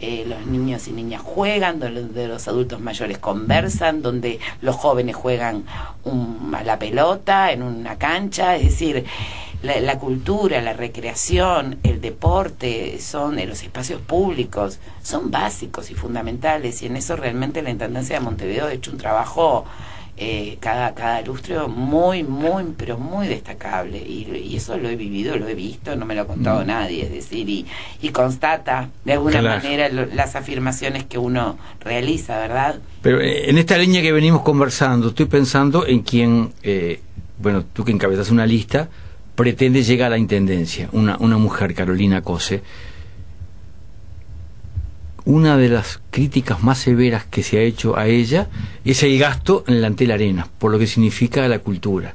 eh, 0.00 0.24
los 0.26 0.46
niños 0.46 0.86
y 0.88 0.92
niñas 0.92 1.22
juegan, 1.22 1.80
donde 1.80 2.28
los 2.28 2.46
adultos 2.48 2.80
mayores 2.80 3.18
conversan, 3.18 4.02
donde 4.02 4.38
los 4.60 4.76
jóvenes 4.76 5.16
juegan 5.16 5.64
a 6.52 6.62
la 6.62 6.78
pelota 6.78 7.52
en 7.52 7.62
una 7.62 7.96
cancha, 7.98 8.56
es 8.56 8.64
decir, 8.64 9.04
la, 9.62 9.98
cultura, 9.98 10.62
la 10.62 10.72
recreación, 10.72 11.78
el 11.82 12.00
deporte, 12.00 13.00
son 13.00 13.36
los 13.46 13.62
espacios 13.62 14.00
públicos, 14.00 14.78
son 15.02 15.30
básicos 15.30 15.90
y 15.90 15.94
fundamentales 15.94 16.80
y 16.82 16.86
en 16.86 16.96
eso 16.96 17.16
realmente 17.16 17.62
la 17.62 17.70
Intendencia 17.70 18.18
de 18.18 18.24
Montevideo 18.24 18.66
ha 18.66 18.72
hecho 18.72 18.92
un 18.92 18.98
trabajo 18.98 19.64
eh, 20.20 20.58
cada, 20.58 20.94
cada 20.94 21.22
lustro 21.22 21.68
muy, 21.68 22.24
muy, 22.24 22.64
pero 22.76 22.98
muy 22.98 23.28
destacable. 23.28 23.98
Y, 23.98 24.56
eso 24.56 24.76
lo 24.76 24.88
he 24.88 24.96
vivido, 24.96 25.36
lo 25.36 25.46
he 25.46 25.54
visto, 25.54 25.94
no 25.94 26.04
me 26.04 26.16
lo 26.16 26.22
ha 26.22 26.26
contado 26.26 26.64
mm. 26.64 26.66
nadie, 26.66 27.04
es 27.04 27.12
decir, 27.12 27.48
y, 27.48 27.66
y 28.02 28.08
constata 28.08 28.88
de 29.04 29.12
alguna 29.12 29.40
manera 29.40 29.88
las 29.88 30.34
afirmaciones 30.34 31.04
que 31.04 31.18
uno 31.18 31.56
realiza, 31.80 32.38
¿verdad? 32.38 32.80
Pero 33.02 33.20
eh, 33.20 33.48
en 33.48 33.58
esta 33.58 33.78
línea 33.78 34.02
que 34.02 34.10
venimos 34.10 34.42
conversando, 34.42 35.10
estoy 35.10 35.26
pensando 35.26 35.86
en 35.86 36.00
quien, 36.00 36.52
eh, 36.64 37.00
bueno, 37.38 37.64
tú 37.72 37.84
que 37.84 37.92
encabezas 37.92 38.30
una 38.30 38.44
lista, 38.44 38.88
pretende 39.36 39.84
llegar 39.84 40.08
a 40.08 40.10
la 40.10 40.18
intendencia, 40.18 40.88
una, 40.90 41.16
una 41.20 41.38
mujer, 41.38 41.74
Carolina 41.74 42.22
Cose 42.22 42.62
una 45.28 45.58
de 45.58 45.68
las 45.68 46.00
críticas 46.10 46.62
más 46.62 46.78
severas 46.78 47.26
que 47.26 47.42
se 47.42 47.58
ha 47.58 47.60
hecho 47.60 47.98
a 47.98 48.06
ella 48.06 48.48
es 48.82 49.02
el 49.02 49.18
gasto 49.18 49.62
en 49.66 49.82
la 49.82 49.88
Antel 49.88 50.10
Arena, 50.10 50.48
por 50.58 50.72
lo 50.72 50.78
que 50.78 50.86
significa 50.86 51.46
la 51.48 51.58
cultura. 51.58 52.14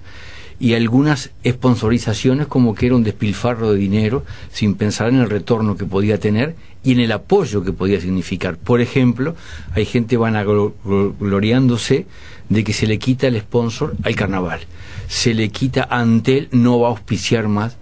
Y 0.59 0.73
algunas 0.73 1.29
sponsorizaciones 1.47 2.47
como 2.47 2.73
que 2.73 2.87
era 2.87 2.95
un 2.95 3.03
despilfarro 3.03 3.71
de 3.71 3.77
dinero 3.77 4.25
sin 4.51 4.73
pensar 4.73 5.09
en 5.09 5.17
el 5.17 5.29
retorno 5.29 5.77
que 5.77 5.85
podía 5.85 6.19
tener 6.19 6.55
y 6.83 6.93
en 6.93 7.01
el 7.01 7.11
apoyo 7.11 7.63
que 7.63 7.71
podía 7.71 8.01
significar. 8.01 8.57
Por 8.57 8.81
ejemplo, 8.81 9.35
hay 9.75 9.85
gente 9.85 10.17
vanagloriándose 10.17 12.07
de 12.49 12.63
que 12.63 12.73
se 12.73 12.87
le 12.87 12.97
quita 12.97 13.27
el 13.27 13.39
sponsor 13.39 13.95
al 14.01 14.15
carnaval. 14.15 14.61
Se 15.07 15.35
le 15.35 15.49
quita 15.49 15.87
Antel, 15.91 16.49
no 16.51 16.79
va 16.79 16.87
a 16.87 16.91
auspiciar 16.91 17.47
más 17.47 17.77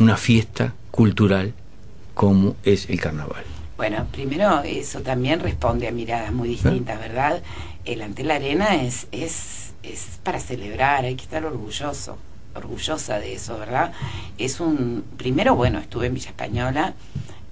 una 0.00 0.16
fiesta 0.16 0.74
cultural 0.90 1.54
como 2.14 2.56
es 2.64 2.90
el 2.90 2.98
carnaval. 2.98 3.51
Bueno, 3.76 4.06
primero 4.12 4.62
eso 4.62 5.00
también 5.00 5.40
responde 5.40 5.88
a 5.88 5.92
miradas 5.92 6.32
muy 6.32 6.48
distintas, 6.48 6.98
¿verdad? 6.98 7.42
El 7.84 8.02
ante 8.02 8.22
la 8.22 8.36
arena 8.36 8.82
es, 8.82 9.08
es, 9.12 9.72
es 9.82 10.20
para 10.22 10.38
celebrar, 10.38 11.04
hay 11.04 11.14
que 11.14 11.24
estar 11.24 11.44
orgulloso, 11.44 12.18
orgullosa 12.54 13.18
de 13.18 13.34
eso, 13.34 13.58
¿verdad? 13.58 13.92
Es 14.38 14.60
un, 14.60 15.04
primero, 15.16 15.56
bueno, 15.56 15.78
estuve 15.78 16.06
en 16.06 16.14
Villa 16.14 16.30
Española 16.30 16.94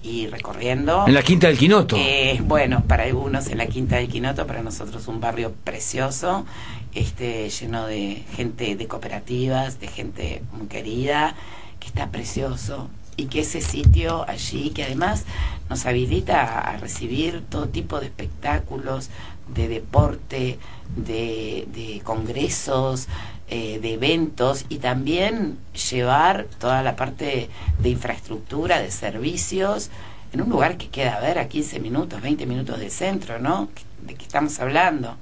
y 0.03 0.27
recorriendo. 0.27 1.05
En 1.07 1.13
la 1.13 1.21
Quinta 1.21 1.47
del 1.47 1.57
Quinoto. 1.57 1.95
Eh, 1.97 2.39
bueno, 2.43 2.83
para 2.87 3.03
algunos 3.03 3.47
en 3.47 3.57
la 3.57 3.67
Quinta 3.67 3.97
del 3.97 4.07
Quinoto, 4.07 4.47
para 4.47 4.61
nosotros 4.63 5.07
un 5.07 5.19
barrio 5.19 5.53
precioso, 5.63 6.45
este, 6.93 7.49
lleno 7.49 7.85
de 7.87 8.23
gente 8.35 8.75
de 8.75 8.87
cooperativas, 8.87 9.79
de 9.79 9.87
gente 9.87 10.41
muy 10.53 10.67
querida, 10.67 11.35
que 11.79 11.87
está 11.87 12.09
precioso, 12.09 12.89
y 13.21 13.27
que 13.27 13.41
ese 13.41 13.61
sitio 13.61 14.25
allí, 14.27 14.71
que 14.71 14.83
además 14.83 15.25
nos 15.69 15.85
habilita 15.85 16.59
a 16.59 16.77
recibir 16.77 17.43
todo 17.49 17.69
tipo 17.69 17.99
de 17.99 18.07
espectáculos, 18.07 19.09
de 19.53 19.67
deporte, 19.67 20.57
de, 20.95 22.01
congresos, 22.03 23.07
eh, 23.47 23.79
de 23.79 23.93
eventos 23.93 24.65
y 24.69 24.77
también 24.77 25.57
llevar 25.91 26.47
toda 26.57 26.81
la 26.81 26.95
parte 26.95 27.49
de 27.79 27.89
infraestructura, 27.89 28.79
de 28.79 28.91
servicios, 28.91 29.91
en 30.33 30.41
un 30.41 30.49
lugar 30.49 30.77
que 30.77 30.89
queda 30.89 31.17
a 31.17 31.19
ver 31.19 31.37
a 31.37 31.47
15 31.47 31.79
minutos, 31.79 32.21
20 32.21 32.45
minutos 32.45 32.79
del 32.79 32.91
centro, 32.91 33.37
¿no? 33.39 33.69
¿De 34.01 34.15
qué 34.15 34.23
estamos 34.23 34.59
hablando? 34.59 35.15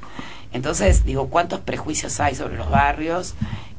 Entonces, 0.53 1.03
digo, 1.03 1.29
¿cuántos 1.29 1.60
prejuicios 1.60 2.20
hay 2.20 2.34
sobre 2.36 2.58
los 2.58 2.70
barrios? 2.70 3.36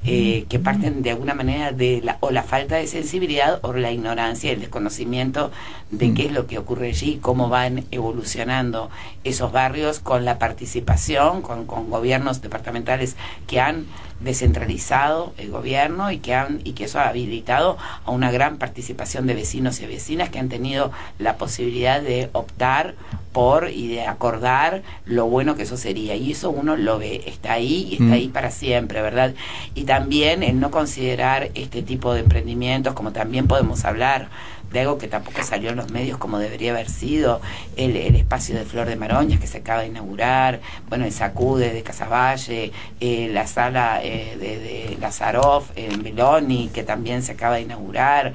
Eh, 0.06 0.46
que 0.48 0.58
parten 0.58 1.02
de 1.02 1.10
alguna 1.10 1.34
manera 1.34 1.72
de 1.72 2.00
la, 2.02 2.16
o 2.20 2.30
la 2.30 2.42
falta 2.42 2.76
de 2.76 2.86
sensibilidad 2.86 3.58
o 3.60 3.74
la 3.74 3.92
ignorancia, 3.92 4.50
el 4.50 4.60
desconocimiento 4.60 5.52
de 5.90 6.14
qué 6.14 6.24
es 6.24 6.32
lo 6.32 6.46
que 6.46 6.56
ocurre 6.56 6.88
allí, 6.88 7.18
cómo 7.20 7.50
van 7.50 7.84
evolucionando 7.90 8.88
esos 9.24 9.52
barrios 9.52 9.98
con 9.98 10.24
la 10.24 10.38
participación, 10.38 11.42
con, 11.42 11.66
con 11.66 11.90
gobiernos 11.90 12.40
departamentales 12.40 13.16
que 13.46 13.60
han 13.60 13.84
descentralizado 14.20 15.32
el 15.38 15.50
gobierno 15.50 16.10
y 16.10 16.18
que 16.18 16.34
han 16.34 16.60
y 16.64 16.72
que 16.72 16.84
eso 16.84 17.00
ha 17.00 17.08
habilitado 17.08 17.78
a 18.04 18.10
una 18.10 18.30
gran 18.30 18.58
participación 18.58 19.26
de 19.26 19.34
vecinos 19.34 19.80
y 19.80 19.86
vecinas 19.86 20.28
que 20.28 20.38
han 20.38 20.48
tenido 20.48 20.92
la 21.18 21.36
posibilidad 21.36 22.00
de 22.02 22.28
optar 22.32 22.94
por 23.32 23.70
y 23.70 23.88
de 23.88 24.06
acordar 24.06 24.82
lo 25.04 25.26
bueno 25.26 25.56
que 25.56 25.62
eso 25.62 25.76
sería 25.76 26.16
y 26.16 26.32
eso 26.32 26.50
uno 26.50 26.76
lo 26.76 26.98
ve 26.98 27.22
está 27.26 27.52
ahí 27.52 27.88
y 27.90 27.94
está 27.94 28.04
mm. 28.04 28.12
ahí 28.12 28.28
para 28.28 28.50
siempre 28.50 29.02
verdad 29.02 29.34
y 29.74 29.84
también 29.84 30.42
el 30.42 30.60
no 30.60 30.70
considerar 30.70 31.50
este 31.54 31.82
tipo 31.82 32.12
de 32.12 32.20
emprendimientos 32.20 32.94
como 32.94 33.12
también 33.12 33.46
podemos 33.46 33.84
hablar 33.84 34.28
de 34.70 34.80
algo 34.80 34.98
que 34.98 35.08
tampoco 35.08 35.42
salió 35.42 35.70
en 35.70 35.76
los 35.76 35.90
medios 35.90 36.18
como 36.18 36.38
debería 36.38 36.72
haber 36.72 36.88
sido, 36.88 37.40
el, 37.76 37.96
espacio 37.96 38.56
de 38.56 38.64
Flor 38.64 38.86
de 38.86 38.96
Maroñas 38.96 39.40
que 39.40 39.46
se 39.46 39.58
acaba 39.58 39.82
de 39.82 39.88
inaugurar, 39.88 40.60
bueno, 40.88 41.04
el 41.04 41.12
Sacude 41.12 41.72
de 41.72 41.82
Casaballe, 41.82 42.72
eh, 43.00 43.30
la 43.32 43.46
sala 43.46 44.00
eh, 44.02 44.36
de, 44.38 44.58
de 44.58 44.96
Lazaroff 45.00 45.70
en 45.76 46.02
Beloni 46.02 46.68
que 46.68 46.82
también 46.82 47.22
se 47.22 47.32
acaba 47.32 47.56
de 47.56 47.62
inaugurar, 47.62 48.32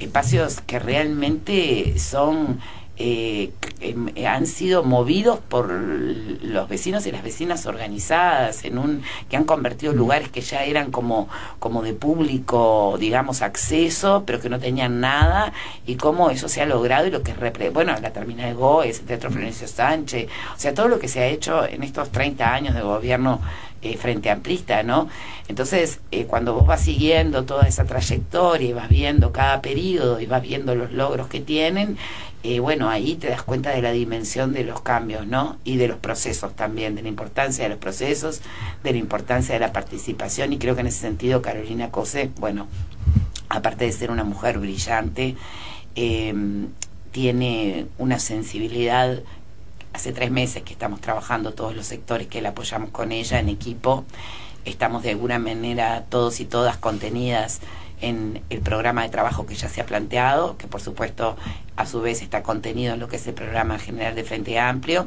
espacios 0.00 0.60
que 0.60 0.78
realmente 0.78 1.98
son 1.98 2.60
eh, 2.96 3.50
em, 3.80 4.08
han 4.24 4.46
sido 4.46 4.84
movidos 4.84 5.40
por 5.40 5.68
los 5.70 6.68
vecinos 6.68 7.06
y 7.06 7.12
las 7.12 7.24
vecinas 7.24 7.66
organizadas 7.66 8.64
en 8.64 8.78
un 8.78 9.02
que 9.28 9.36
han 9.36 9.44
convertido 9.44 9.92
mm. 9.92 9.96
lugares 9.96 10.28
que 10.28 10.40
ya 10.40 10.62
eran 10.62 10.92
como 10.92 11.28
como 11.58 11.82
de 11.82 11.92
público 11.92 12.96
digamos 13.00 13.42
acceso 13.42 14.22
pero 14.24 14.40
que 14.40 14.48
no 14.48 14.60
tenían 14.60 15.00
nada 15.00 15.52
y 15.86 15.96
cómo 15.96 16.30
eso 16.30 16.48
se 16.48 16.62
ha 16.62 16.66
logrado 16.66 17.08
y 17.08 17.10
lo 17.10 17.22
que 17.22 17.32
es 17.32 17.72
bueno 17.72 17.94
la 18.00 18.12
terminal 18.12 18.50
de 18.50 18.54
Goes 18.54 19.00
el 19.00 19.06
Teatro 19.06 19.30
Florencio 19.30 19.66
Sánchez 19.66 20.28
o 20.54 20.58
sea 20.58 20.72
todo 20.72 20.86
lo 20.86 21.00
que 21.00 21.08
se 21.08 21.20
ha 21.20 21.26
hecho 21.26 21.66
en 21.66 21.82
estos 21.82 22.10
30 22.10 22.54
años 22.54 22.74
de 22.74 22.82
gobierno 22.82 23.40
eh, 23.84 23.98
frente 23.98 24.30
amplista, 24.30 24.82
¿no? 24.82 25.10
Entonces, 25.46 26.00
eh, 26.10 26.24
cuando 26.24 26.54
vos 26.54 26.66
vas 26.66 26.80
siguiendo 26.80 27.44
toda 27.44 27.68
esa 27.68 27.84
trayectoria 27.84 28.66
y 28.66 28.72
vas 28.72 28.88
viendo 28.88 29.30
cada 29.30 29.60
periodo 29.60 30.20
y 30.20 30.24
vas 30.26 30.40
viendo 30.40 30.74
los 30.74 30.90
logros 30.90 31.28
que 31.28 31.40
tienen, 31.40 31.98
eh, 32.46 32.60
bueno, 32.60 32.90
ahí 32.90 33.14
te 33.14 33.30
das 33.30 33.42
cuenta 33.42 33.70
de 33.70 33.80
la 33.80 33.90
dimensión 33.90 34.52
de 34.52 34.64
los 34.64 34.82
cambios, 34.82 35.26
¿no? 35.26 35.56
Y 35.64 35.78
de 35.78 35.88
los 35.88 35.96
procesos 35.96 36.54
también, 36.54 36.94
de 36.94 37.00
la 37.00 37.08
importancia 37.08 37.64
de 37.64 37.70
los 37.70 37.78
procesos, 37.78 38.42
de 38.82 38.92
la 38.92 38.98
importancia 38.98 39.54
de 39.54 39.60
la 39.60 39.72
participación, 39.72 40.52
y 40.52 40.58
creo 40.58 40.74
que 40.74 40.82
en 40.82 40.88
ese 40.88 41.00
sentido 41.00 41.40
Carolina 41.40 41.90
Cose, 41.90 42.30
bueno, 42.38 42.66
aparte 43.48 43.86
de 43.86 43.92
ser 43.92 44.10
una 44.10 44.24
mujer 44.24 44.58
brillante, 44.58 45.36
em, 45.94 46.68
tiene 47.12 47.86
una 47.96 48.18
sensibilidad 48.18 49.20
hace 49.94 50.12
tres 50.12 50.30
meses 50.30 50.62
que 50.64 50.74
estamos 50.74 51.00
trabajando 51.00 51.54
todos 51.54 51.74
los 51.74 51.86
sectores 51.86 52.26
que 52.26 52.42
la 52.42 52.50
apoyamos 52.50 52.90
con 52.90 53.10
ella 53.10 53.40
en 53.40 53.48
equipo. 53.48 54.04
Estamos 54.66 55.02
de 55.02 55.10
alguna 55.12 55.38
manera 55.38 56.04
todos 56.10 56.40
y 56.40 56.44
todas 56.44 56.76
contenidas 56.76 57.60
en 58.04 58.42
el 58.50 58.60
programa 58.60 59.02
de 59.02 59.08
trabajo 59.08 59.46
que 59.46 59.54
ya 59.54 59.68
se 59.68 59.80
ha 59.80 59.86
planteado, 59.86 60.56
que 60.56 60.66
por 60.66 60.80
supuesto 60.80 61.36
a 61.76 61.86
su 61.86 62.00
vez 62.00 62.22
está 62.22 62.42
contenido 62.42 62.94
en 62.94 63.00
lo 63.00 63.08
que 63.08 63.16
es 63.16 63.26
el 63.26 63.34
programa 63.34 63.78
general 63.78 64.14
de 64.14 64.24
Frente 64.24 64.58
Amplio, 64.58 65.06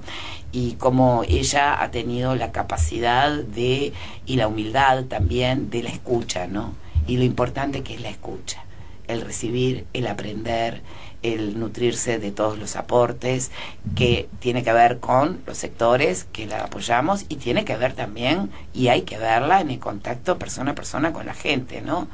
y 0.51 0.73
como 0.73 1.23
ella 1.27 1.81
ha 1.81 1.91
tenido 1.91 2.35
la 2.35 2.51
capacidad 2.51 3.31
de, 3.31 3.93
y 4.25 4.35
la 4.35 4.47
humildad 4.47 5.05
también 5.05 5.69
de 5.69 5.83
la 5.83 5.89
escucha, 5.89 6.47
¿no? 6.47 6.73
Y 7.07 7.17
lo 7.17 7.23
importante 7.23 7.83
que 7.83 7.93
es 7.95 8.01
la 8.01 8.09
escucha, 8.09 8.63
el 9.07 9.21
recibir, 9.21 9.85
el 9.93 10.07
aprender, 10.07 10.81
el 11.23 11.59
nutrirse 11.59 12.19
de 12.19 12.31
todos 12.31 12.57
los 12.57 12.75
aportes 12.75 13.51
que 13.95 14.29
tiene 14.39 14.63
que 14.63 14.73
ver 14.73 14.99
con 14.99 15.41
los 15.45 15.57
sectores 15.57 16.25
que 16.31 16.45
la 16.45 16.65
apoyamos 16.65 17.25
y 17.29 17.35
tiene 17.35 17.65
que 17.65 17.75
ver 17.75 17.93
también, 17.93 18.51
y 18.73 18.89
hay 18.89 19.01
que 19.01 19.17
verla 19.17 19.61
en 19.61 19.71
el 19.71 19.79
contacto 19.79 20.37
persona 20.37 20.71
a 20.71 20.75
persona 20.75 21.13
con 21.13 21.25
la 21.25 21.33
gente, 21.33 21.81
¿no? 21.81 22.07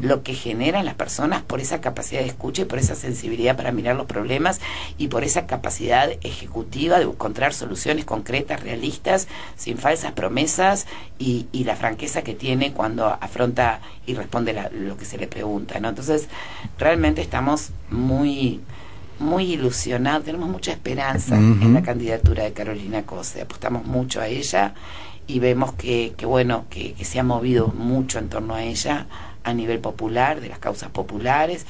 Lo 0.00 0.22
que 0.22 0.34
generan 0.34 0.84
las 0.84 0.94
personas 0.94 1.42
por 1.42 1.60
esa 1.60 1.80
capacidad 1.80 2.20
de 2.20 2.26
escucha 2.26 2.62
y 2.62 2.64
por 2.66 2.78
esa 2.78 2.94
sensibilidad 2.94 3.56
para 3.56 3.72
mirar 3.72 3.96
los 3.96 4.06
problemas 4.06 4.60
y 4.98 5.08
por 5.08 5.24
esa 5.24 5.46
capacidad 5.46 6.10
ejecutiva 6.22 6.98
de 6.98 7.04
encontrar 7.04 7.52
soluciones 7.52 8.04
concretas, 8.04 8.62
realistas, 8.62 9.28
sin 9.56 9.78
falsas 9.78 10.12
promesas 10.12 10.86
y, 11.18 11.46
y 11.52 11.64
la 11.64 11.76
franqueza 11.76 12.22
que 12.22 12.34
tiene 12.34 12.72
cuando 12.72 13.06
afronta 13.06 13.80
y 14.06 14.14
responde 14.14 14.54
lo 14.72 14.96
que 14.96 15.04
se 15.04 15.18
le 15.18 15.26
pregunta, 15.26 15.80
¿no? 15.80 15.88
Entonces, 15.88 16.28
realmente 16.78 17.22
estamos 17.22 17.70
muy 17.90 18.43
muy 19.18 19.52
ilusionados, 19.52 20.24
tenemos 20.24 20.48
mucha 20.48 20.72
esperanza 20.72 21.36
en 21.36 21.72
la 21.72 21.82
candidatura 21.82 22.44
de 22.44 22.52
Carolina 22.52 23.04
Cose, 23.04 23.42
apostamos 23.42 23.84
mucho 23.86 24.20
a 24.20 24.26
ella 24.26 24.74
y 25.26 25.38
vemos 25.38 25.72
que, 25.74 26.14
que 26.16 26.26
bueno, 26.26 26.66
que, 26.68 26.94
que, 26.94 27.04
se 27.04 27.18
ha 27.18 27.22
movido 27.22 27.68
mucho 27.68 28.18
en 28.18 28.28
torno 28.28 28.54
a 28.54 28.62
ella 28.62 29.06
a 29.44 29.52
nivel 29.54 29.78
popular, 29.78 30.40
de 30.40 30.48
las 30.48 30.58
causas 30.58 30.90
populares, 30.90 31.66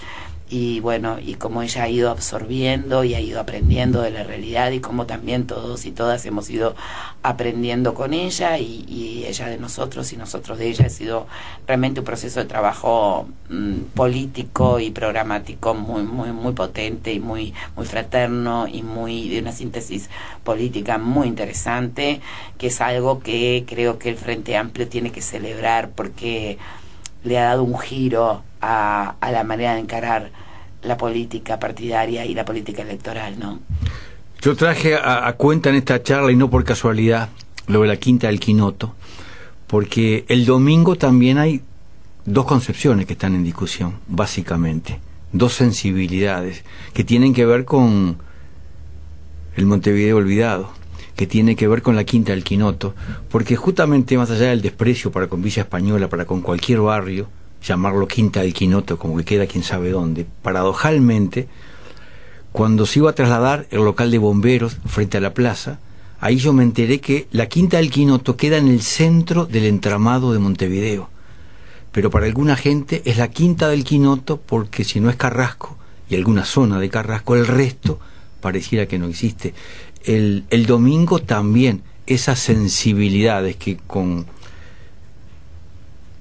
y 0.49 0.81
bueno, 0.81 1.19
y 1.21 1.35
cómo 1.35 1.63
ella 1.63 1.85
ha 1.85 1.89
ido 1.89 2.11
absorbiendo 2.11 3.03
y 3.03 3.15
ha 3.15 3.21
ido 3.21 3.41
aprendiendo 3.41 4.03
de 4.03 4.11
la 4.11 4.25
realidad 4.25 4.73
y 4.73 4.81
cómo 4.81 5.07
también 5.07 5.47
todos 5.47 5.87
y 5.87 5.91
todas 5.91 6.27
hemos 6.27 6.51
ido 6.51 6.77
aprendiendo 7.23 7.95
con 7.95 8.13
ella 8.13 8.59
y, 8.59 9.25
ella 9.27 9.49
de 9.49 9.57
nosotros 9.57 10.13
y 10.13 10.19
nosotros 10.19 10.59
de 10.59 10.69
ella. 10.69 10.87
Ha 10.87 10.91
sido 10.91 11.27
realmente 11.67 12.01
un 12.01 12.07
proceso 12.07 12.41
de 12.41 12.47
trabajo 12.47 13.27
mm, 13.49 13.75
político 13.95 14.81
y 14.81 14.91
programático 14.91 15.73
muy 15.75 16.03
muy 16.03 16.31
muy 16.33 16.53
potente 16.53 17.13
y 17.13 17.21
muy 17.21 17.55
muy 17.75 17.87
fraterno 17.87 18.69
y 18.69 18.83
muy 18.83 19.29
de 19.31 19.41
una 19.41 19.53
síntesis 19.53 20.11
política 20.45 20.99
muy 20.99 21.27
interesante 21.29 22.21
que 22.59 22.67
es 22.67 22.81
algo 22.83 23.21
que 23.21 23.65
creo 23.67 23.99
que 23.99 24.11
el 24.11 24.17
Frente 24.17 24.57
Amplio 24.57 24.89
tiene 24.89 25.11
que 25.11 25.23
celebrar 25.23 25.91
porque 25.91 26.59
le 27.25 27.39
ha 27.39 27.45
dado 27.45 27.65
un 27.65 27.79
giro 27.79 28.43
a, 28.65 29.17
a 29.21 29.31
la 29.31 29.45
manera 29.45 29.75
de 29.75 29.81
encarar 29.81 30.31
la 30.83 30.97
política 30.97 31.59
partidaria 31.59 32.25
y 32.25 32.35
la 32.35 32.45
política 32.45 32.83
electoral, 32.83 33.39
¿no? 33.39 33.61
Yo 34.41 34.55
traje 34.55 34.95
a, 34.95 35.33
cuenta 35.39 35.71
en 35.71 35.77
esta 35.77 36.03
charla, 36.03 36.31
y 36.31 36.37
no 36.37 36.51
por 36.51 36.65
casualidad, 36.65 37.31
lo 37.67 37.81
de 37.81 37.89
la 37.89 37.97
Quinta 37.97 38.27
del 38.27 38.41
Quinoto, 38.41 38.95
porque 39.67 40.27
el 40.29 40.45
domingo 40.45 40.97
también 40.97 41.39
hay 41.39 41.63
dos 42.27 42.45
concepciones 42.45 43.07
que 43.07 43.15
están 43.15 43.35
en 43.35 43.43
discusión, 43.43 43.95
básicamente, 44.07 45.01
dos 45.33 45.55
sensibilidades, 45.55 46.63
que 46.93 47.05
tienen 47.05 47.33
que 47.33 47.47
ver 47.47 47.65
con 47.65 48.19
el 49.57 49.65
Montevideo 49.67 50.19
olvidado, 50.19 50.71
que 51.17 51.27
tiene 51.27 51.57
que 51.57 51.67
ver 51.67 51.81
con 51.81 51.97
la 51.97 52.05
Quinta 52.05 52.33
del 52.33 52.45
Quinoto, 52.45 52.95
porque 53.31 53.57
justamente 53.57 54.19
más 54.19 54.31
allá 54.31 54.49
del 54.49 54.61
desprecio 54.61 55.11
para 55.11 55.29
con 55.29 55.41
Villa 55.41 55.63
Española, 55.63 56.09
para 56.09 56.27
con 56.27 56.43
cualquier 56.43 56.81
barrio, 56.81 57.29
llamarlo 57.65 58.07
Quinta 58.07 58.43
del 58.43 58.53
Quinoto, 58.53 58.99
como 58.99 59.17
que 59.17 59.25
queda 59.25 59.47
quién 59.47 59.65
sabe 59.65 59.91
dónde, 59.91 60.27
paradojalmente, 60.43 61.49
cuando 62.53 62.87
se 62.87 63.01
iba 63.01 63.11
a 63.11 63.15
trasladar 63.15 63.67
el 63.71 63.85
local 63.85 64.11
de 64.11 64.19
bomberos 64.19 64.77
frente 64.87 65.17
a 65.17 65.21
la 65.21 65.35
plaza, 65.35 65.81
ahí 66.21 66.37
yo 66.37 66.53
me 66.53 66.63
enteré 66.63 67.01
que 67.01 67.27
la 67.33 67.47
Quinta 67.47 67.79
del 67.79 67.91
Quinoto 67.91 68.37
queda 68.37 68.59
en 68.59 68.69
el 68.69 68.83
centro 68.83 69.47
del 69.47 69.65
entramado 69.65 70.33
de 70.33 70.39
Montevideo. 70.39 71.11
Pero 71.91 72.11
para 72.11 72.27
alguna 72.27 72.57
gente 72.57 73.03
es 73.05 73.17
la 73.17 73.29
Quinta 73.29 73.69
del 73.69 73.85
Quinoto 73.85 74.41
porque 74.41 74.85
si 74.85 75.01
no 75.01 75.11
es 75.11 75.17
Carrasco 75.17 75.77
y 76.09 76.15
alguna 76.15 76.45
zona 76.45 76.79
de 76.79 76.91
Carrasco, 76.91 77.35
el 77.35 77.47
resto 77.47 77.99
pareciera 78.41 78.87
que 78.87 78.99
no 78.99 79.07
existe. 79.07 79.55
El, 80.05 80.45
el 80.51 80.67
domingo 80.67 81.21
también 81.21 81.83
esas 82.07 82.39
sensibilidades 82.39 83.57
que 83.57 83.77
con 83.79 84.27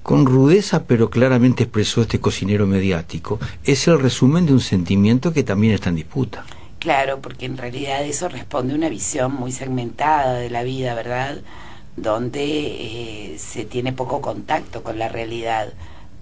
con 0.04 0.26
rudeza 0.26 0.84
pero 0.84 1.08
claramente 1.08 1.64
expresó 1.64 2.02
este 2.02 2.20
cocinero 2.20 2.66
mediático, 2.66 3.40
es 3.64 3.88
el 3.88 3.98
resumen 3.98 4.44
de 4.44 4.52
un 4.52 4.60
sentimiento 4.60 5.32
que 5.32 5.42
también 5.42 5.72
está 5.72 5.88
en 5.88 5.96
disputa. 5.96 6.44
Claro, 6.78 7.20
porque 7.22 7.46
en 7.46 7.56
realidad 7.56 8.04
eso 8.04 8.28
responde 8.28 8.74
a 8.74 8.76
una 8.76 8.90
visión 8.90 9.34
muy 9.34 9.50
segmentada 9.50 10.34
de 10.34 10.50
la 10.50 10.62
vida, 10.62 10.94
¿verdad? 10.94 11.38
Donde 11.96 12.44
eh, 12.44 13.38
se 13.38 13.64
tiene 13.64 13.94
poco 13.94 14.20
contacto 14.20 14.82
con 14.82 14.98
la 14.98 15.08
realidad 15.08 15.72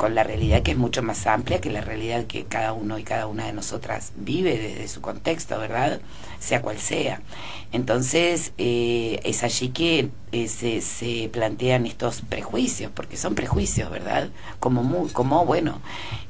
con 0.03 0.17
la 0.17 0.25
realidad 0.25 0.65
que 0.65 0.73
es 0.73 0.77
mucho 0.77 1.01
más 1.01 1.29
amplia 1.29 1.61
que 1.61 1.71
la 1.71 1.81
realidad 1.81 2.25
que 2.25 2.43
cada 2.43 2.73
uno 2.73 2.99
y 2.99 3.05
cada 3.05 3.29
una 3.29 3.47
de 3.47 3.53
nosotras 3.53 4.11
vive 4.17 4.59
desde 4.59 4.89
su 4.89 5.01
contexto, 5.01 5.57
¿verdad? 5.61 6.01
Sea 6.41 6.61
cual 6.61 6.79
sea. 6.79 7.23
Entonces, 7.71 8.53
eh, 8.59 9.21
es 9.23 9.45
allí 9.45 9.69
que 9.69 10.09
eh, 10.33 10.49
se, 10.49 10.81
se, 10.81 11.29
plantean 11.29 11.87
estos 11.87 12.23
prejuicios, 12.23 12.91
porque 12.93 13.17
son 13.17 13.37
prejuicios, 13.37 13.93
¿verdad? 13.93 14.31
Como, 14.59 14.83
muy, 14.83 15.09
como 15.11 15.47
bueno, 15.47 15.81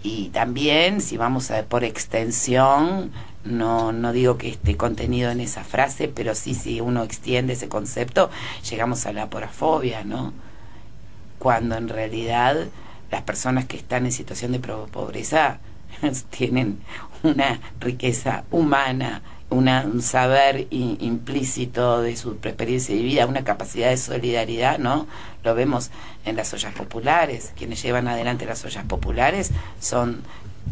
y 0.03 0.29
también, 0.29 1.01
si 1.01 1.17
vamos 1.17 1.51
a 1.51 1.63
por 1.63 1.83
extensión, 1.83 3.11
no, 3.43 3.93
no 3.93 4.13
digo 4.13 4.37
que 4.37 4.51
esté 4.51 4.77
contenido 4.77 5.31
en 5.31 5.41
esa 5.41 5.65
frase, 5.65 6.09
pero 6.09 6.35
sí, 6.35 6.53
si 6.53 6.83
uno 6.83 7.05
extiende 7.05 7.55
ese 7.55 7.71
concepto, 7.71 8.29
llegamos 8.69 9.07
a 9.07 9.15
la 9.15 9.31
porafobia, 9.31 10.05
¿no? 10.05 10.35
Cuando 11.39 11.77
en 11.77 11.89
realidad 11.89 12.69
las 13.13 13.23
personas 13.23 13.67
que 13.67 13.77
están 13.77 14.07
en 14.07 14.13
situación 14.13 14.51
de 14.53 14.59
pobreza 14.59 15.61
tienen 16.31 16.81
una 17.23 17.61
riqueza 17.79 18.45
humana, 18.51 19.23
una, 19.51 19.83
un 19.85 20.01
saber 20.01 20.67
implícito 20.71 22.01
de 22.01 22.17
su 22.17 22.33
experiencia 22.43 22.97
de 22.97 23.03
vida, 23.03 23.27
una 23.27 23.45
capacidad 23.45 23.91
de 23.91 23.99
solidaridad, 23.99 24.79
¿no? 24.79 25.07
Lo 25.45 25.55
vemos 25.55 25.91
en 26.25 26.37
las 26.37 26.55
ollas 26.55 26.75
populares. 26.75 27.53
Quienes 27.55 27.83
llevan 27.83 28.09
adelante 28.09 28.47
las 28.47 28.65
ollas 28.65 28.87
populares 28.87 29.51
son 29.79 30.23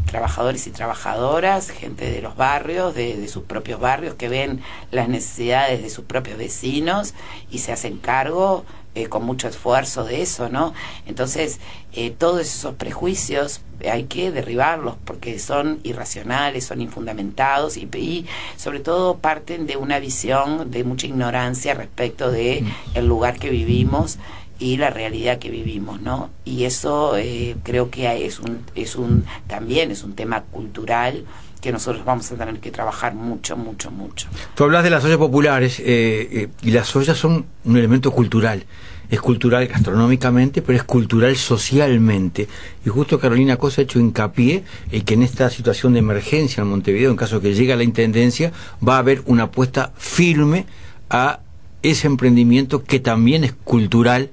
trabajadores 0.07 0.65
y 0.65 0.71
trabajadoras, 0.71 1.69
gente 1.69 2.09
de 2.09 2.23
los 2.23 2.35
barrios, 2.35 2.95
de, 2.95 3.17
de, 3.17 3.27
sus 3.27 3.43
propios 3.43 3.79
barrios, 3.79 4.15
que 4.15 4.29
ven 4.29 4.61
las 4.89 5.09
necesidades 5.09 5.83
de 5.83 5.91
sus 5.91 6.05
propios 6.05 6.39
vecinos 6.39 7.13
y 7.51 7.59
se 7.59 7.71
hacen 7.71 7.99
cargo 7.99 8.65
eh, 8.93 9.07
con 9.07 9.23
mucho 9.23 9.47
esfuerzo 9.47 10.03
de 10.03 10.21
eso, 10.21 10.49
¿no? 10.49 10.73
Entonces, 11.05 11.59
eh, 11.93 12.11
todos 12.11 12.41
esos 12.41 12.75
prejuicios 12.75 13.61
hay 13.89 14.03
que 14.03 14.31
derribarlos 14.31 14.95
porque 15.05 15.39
son 15.39 15.79
irracionales, 15.83 16.65
son 16.65 16.81
infundamentados 16.81 17.77
y, 17.77 17.89
y, 17.95 18.25
sobre 18.57 18.79
todo 18.79 19.17
parten 19.17 19.65
de 19.65 19.77
una 19.77 19.99
visión 19.99 20.71
de 20.71 20.83
mucha 20.83 21.07
ignorancia 21.07 21.73
respecto 21.73 22.31
de 22.31 22.61
mm. 22.61 22.97
el 22.97 23.07
lugar 23.07 23.39
que 23.39 23.49
vivimos 23.49 24.19
y 24.61 24.77
la 24.77 24.91
realidad 24.91 25.39
que 25.39 25.49
vivimos, 25.49 26.01
¿no? 26.01 26.29
Y 26.45 26.65
eso 26.65 27.17
eh, 27.17 27.55
creo 27.63 27.89
que 27.89 28.25
es 28.25 28.39
un, 28.39 28.63
es 28.75 28.95
un, 28.95 29.25
también 29.47 29.89
es 29.89 30.03
un 30.03 30.13
tema 30.13 30.43
cultural 30.43 31.25
que 31.61 31.71
nosotros 31.71 32.03
vamos 32.03 32.29
a 32.31 32.35
tener 32.35 32.59
que 32.59 32.71
trabajar 32.71 33.13
mucho, 33.13 33.55
mucho, 33.55 33.91
mucho. 33.91 34.27
Tú 34.55 34.63
hablas 34.63 34.83
de 34.83 34.89
las 34.89 35.05
ollas 35.05 35.17
populares 35.17 35.79
eh, 35.79 35.83
eh, 35.85 36.47
y 36.63 36.71
las 36.71 36.93
ollas 36.95 37.17
son 37.17 37.45
un 37.63 37.77
elemento 37.77 38.11
cultural. 38.11 38.65
Es 39.09 39.21
cultural 39.21 39.67
gastronómicamente, 39.67 40.61
pero 40.61 40.77
es 40.77 40.83
cultural 40.83 41.35
socialmente. 41.35 42.47
Y 42.85 42.89
justo 42.89 43.19
Carolina 43.19 43.57
Cosa 43.57 43.81
ha 43.81 43.83
hecho 43.83 43.99
hincapié 43.99 44.63
en 44.89 45.01
que 45.03 45.13
en 45.13 45.23
esta 45.23 45.49
situación 45.49 45.93
de 45.93 45.99
emergencia 45.99 46.61
en 46.61 46.69
Montevideo, 46.69 47.11
en 47.11 47.17
caso 47.17 47.41
que 47.41 47.53
llegue 47.53 47.73
a 47.73 47.75
la 47.75 47.83
Intendencia, 47.83 48.51
va 48.85 48.95
a 48.95 48.99
haber 48.99 49.21
una 49.25 49.43
apuesta 49.43 49.91
firme 49.97 50.65
a 51.09 51.41
ese 51.83 52.07
emprendimiento 52.07 52.83
que 52.83 52.99
también 52.99 53.43
es 53.43 53.53
cultural, 53.53 54.31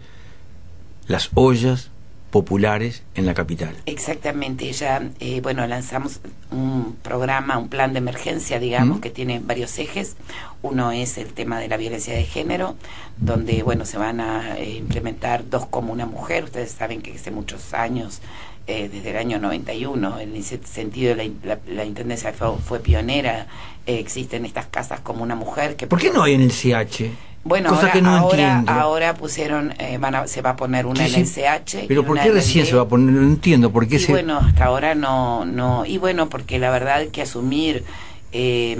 las 1.08 1.30
ollas, 1.34 1.90
populares 2.30 3.02
en 3.14 3.26
la 3.26 3.34
capital. 3.34 3.74
Exactamente, 3.86 4.70
ya, 4.72 5.02
eh, 5.20 5.40
bueno, 5.40 5.66
lanzamos 5.66 6.20
un 6.50 6.96
programa, 7.02 7.58
un 7.58 7.68
plan 7.68 7.92
de 7.92 7.98
emergencia, 7.98 8.58
digamos, 8.58 9.00
que 9.00 9.10
tiene 9.10 9.40
varios 9.42 9.78
ejes. 9.78 10.16
Uno 10.62 10.92
es 10.92 11.16
el 11.18 11.32
tema 11.32 11.58
de 11.58 11.68
la 11.68 11.76
violencia 11.76 12.14
de 12.14 12.24
género, 12.24 12.76
donde, 13.16 13.62
bueno, 13.62 13.84
se 13.84 13.96
van 13.96 14.20
a 14.20 14.58
eh, 14.58 14.76
implementar 14.76 15.48
dos 15.48 15.66
como 15.66 15.92
una 15.92 16.06
mujer. 16.06 16.44
Ustedes 16.44 16.70
saben 16.72 17.00
que 17.00 17.14
hace 17.14 17.30
muchos 17.30 17.72
años, 17.72 18.20
eh, 18.66 18.90
desde 18.92 19.10
el 19.10 19.16
año 19.16 19.38
91, 19.38 20.20
en 20.20 20.36
ese 20.36 20.60
sentido 20.64 21.14
la, 21.14 21.58
la, 21.66 21.84
Intendencia 21.86 22.32
fue, 22.34 22.58
fue 22.58 22.80
pionera, 22.80 23.46
existen 23.86 24.44
estas 24.44 24.66
casas 24.66 25.00
como 25.00 25.22
una 25.22 25.34
mujer. 25.34 25.76
que 25.76 25.86
¿Por 25.86 25.98
qué 25.98 26.10
no 26.10 26.22
hay 26.22 26.34
en 26.34 26.42
el 26.42 26.50
CH? 26.50 27.27
Bueno, 27.44 27.70
ahora, 27.70 28.64
ahora, 28.66 29.14
pusieron, 29.14 29.72
eh, 29.78 29.98
se 30.26 30.42
va 30.42 30.50
a 30.50 30.56
poner 30.56 30.86
una 30.86 31.06
CH. 31.06 31.86
Pero 31.88 32.04
¿por 32.04 32.20
qué 32.20 32.30
recién 32.30 32.66
se 32.66 32.76
va 32.76 32.82
a 32.82 32.88
poner? 32.88 33.14
No 33.14 33.22
entiendo 33.22 33.70
por 33.70 33.88
qué 33.88 33.96
y 33.96 34.00
se... 34.00 34.12
Bueno, 34.12 34.38
hasta 34.38 34.66
ahora 34.66 34.94
no, 34.94 35.44
no. 35.44 35.86
Y 35.86 35.98
bueno, 35.98 36.28
porque 36.28 36.58
la 36.58 36.70
verdad 36.70 37.06
que 37.08 37.22
asumir 37.22 37.84
eh, 38.30 38.76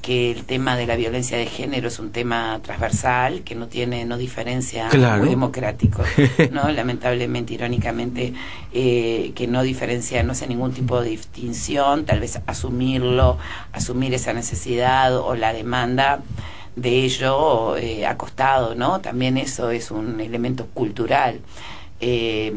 que 0.00 0.30
el 0.30 0.44
tema 0.44 0.76
de 0.76 0.86
la 0.86 0.94
violencia 0.94 1.36
de 1.36 1.46
género 1.46 1.88
es 1.88 1.98
un 1.98 2.12
tema 2.12 2.60
transversal, 2.62 3.42
que 3.42 3.56
no 3.56 3.66
tiene, 3.66 4.04
no 4.04 4.16
diferencia, 4.16 4.88
muy 5.18 5.28
democrático, 5.28 6.04
¿no? 6.52 6.70
Lamentablemente, 6.70 7.54
irónicamente, 7.54 8.32
eh, 8.72 9.32
que 9.34 9.48
no 9.48 9.62
diferencia, 9.62 10.22
no 10.22 10.32
hace 10.32 10.46
ningún 10.46 10.72
tipo 10.72 11.00
de 11.02 11.10
distinción, 11.10 12.04
tal 12.04 12.20
vez 12.20 12.40
asumirlo, 12.46 13.38
asumir 13.72 14.14
esa 14.14 14.32
necesidad 14.34 15.16
o 15.16 15.34
la 15.34 15.52
demanda 15.52 16.20
de 16.76 17.04
ello 17.04 17.76
eh, 17.76 18.06
acostado, 18.06 18.74
¿no? 18.74 19.00
También 19.00 19.36
eso 19.36 19.70
es 19.70 19.90
un 19.90 20.20
elemento 20.20 20.66
cultural. 20.74 21.40
Eh, 22.04 22.52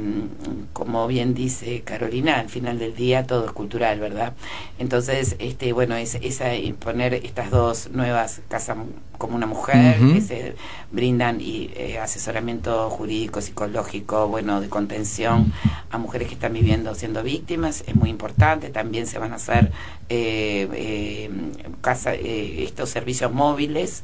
como 0.73 1.05
bien 1.05 1.35
dice 1.35 1.83
Carolina, 1.83 2.39
al 2.39 2.49
final 2.49 2.79
del 2.79 2.95
día 2.95 3.27
todo 3.27 3.45
es 3.45 3.51
cultural, 3.51 3.99
¿verdad? 3.99 4.33
Entonces, 4.79 5.35
este, 5.37 5.71
bueno, 5.71 5.95
es, 5.95 6.15
esa, 6.15 6.45
poner 6.79 7.13
estas 7.13 7.51
dos 7.51 7.91
nuevas 7.91 8.41
casas 8.49 8.75
como 9.19 9.35
una 9.35 9.45
mujer 9.45 9.97
que 9.99 10.19
se 10.19 10.55
brindan 10.91 11.41
y 11.41 11.69
eh, 11.75 11.99
asesoramiento 11.99 12.89
jurídico, 12.89 13.39
psicológico, 13.39 14.27
bueno, 14.27 14.61
de 14.61 14.67
contención 14.67 15.53
a 15.91 15.99
mujeres 15.99 16.27
que 16.27 16.33
están 16.33 16.53
viviendo 16.53 16.95
siendo 16.95 17.21
víctimas 17.21 17.83
es 17.85 17.95
muy 17.95 18.09
importante. 18.09 18.69
También 18.69 19.05
se 19.05 19.19
van 19.19 19.31
a 19.31 19.35
hacer 19.35 19.71
eh, 20.09 21.29
casa, 21.81 22.15
estos 22.15 22.89
servicios 22.89 23.31
móviles 23.31 24.01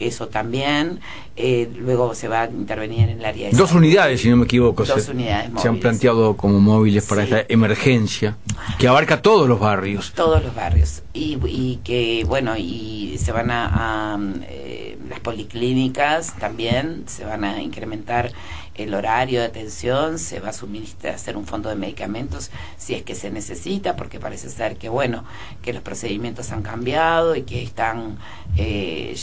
eso 0.00 0.28
también. 0.28 1.00
Eh, 1.36 1.70
luego 1.78 2.14
se 2.14 2.28
va 2.28 2.42
a 2.42 2.50
intervenir 2.50 3.08
en 3.08 3.18
el 3.20 3.24
área 3.24 3.50
de 3.50 3.56
Dos 3.56 3.72
unidades, 3.72 4.20
si 4.20 4.28
no 4.28 4.36
me 4.36 4.44
equivoco. 4.44 4.84
Dos 4.84 5.08
unidades 5.08 5.50
Se 5.60 5.68
han 5.68 5.78
planteado 5.78 6.36
como 6.36 6.58
móviles 6.60 7.06
para 7.06 7.22
esta 7.22 7.44
emergencia, 7.48 8.36
que 8.78 8.88
abarca 8.88 9.22
todos 9.22 9.48
los 9.48 9.60
barrios. 9.60 10.12
Todos 10.14 10.42
los 10.44 10.54
barrios. 10.54 11.02
Y, 11.12 11.38
y 11.46 11.80
que, 11.84 12.24
bueno, 12.26 12.56
y 12.56 13.16
se 13.18 13.32
van 13.32 13.50
a... 13.50 14.18
Eh, 14.48 14.96
las 15.10 15.20
policlínicas 15.20 16.34
también 16.38 17.02
se 17.06 17.24
van 17.24 17.42
a 17.42 17.60
incrementar 17.60 18.30
el 18.76 18.94
horario 18.94 19.40
de 19.40 19.46
atención, 19.46 20.18
se 20.18 20.40
va 20.40 20.50
a 20.50 20.52
suministrar, 20.52 21.14
hacer 21.14 21.36
un 21.36 21.46
fondo 21.46 21.68
de 21.68 21.74
medicamentos 21.74 22.50
si 22.78 22.94
es 22.94 23.02
que 23.02 23.14
se 23.14 23.30
necesita, 23.30 23.96
porque 23.96 24.20
parece 24.20 24.48
ser 24.48 24.76
que, 24.76 24.88
bueno, 24.88 25.24
que 25.62 25.72
los 25.72 25.82
procedimientos 25.82 26.52
han 26.52 26.62
cambiado 26.62 27.34
y 27.34 27.42
que 27.42 27.62
están, 27.62 28.18
eh, 28.56 29.14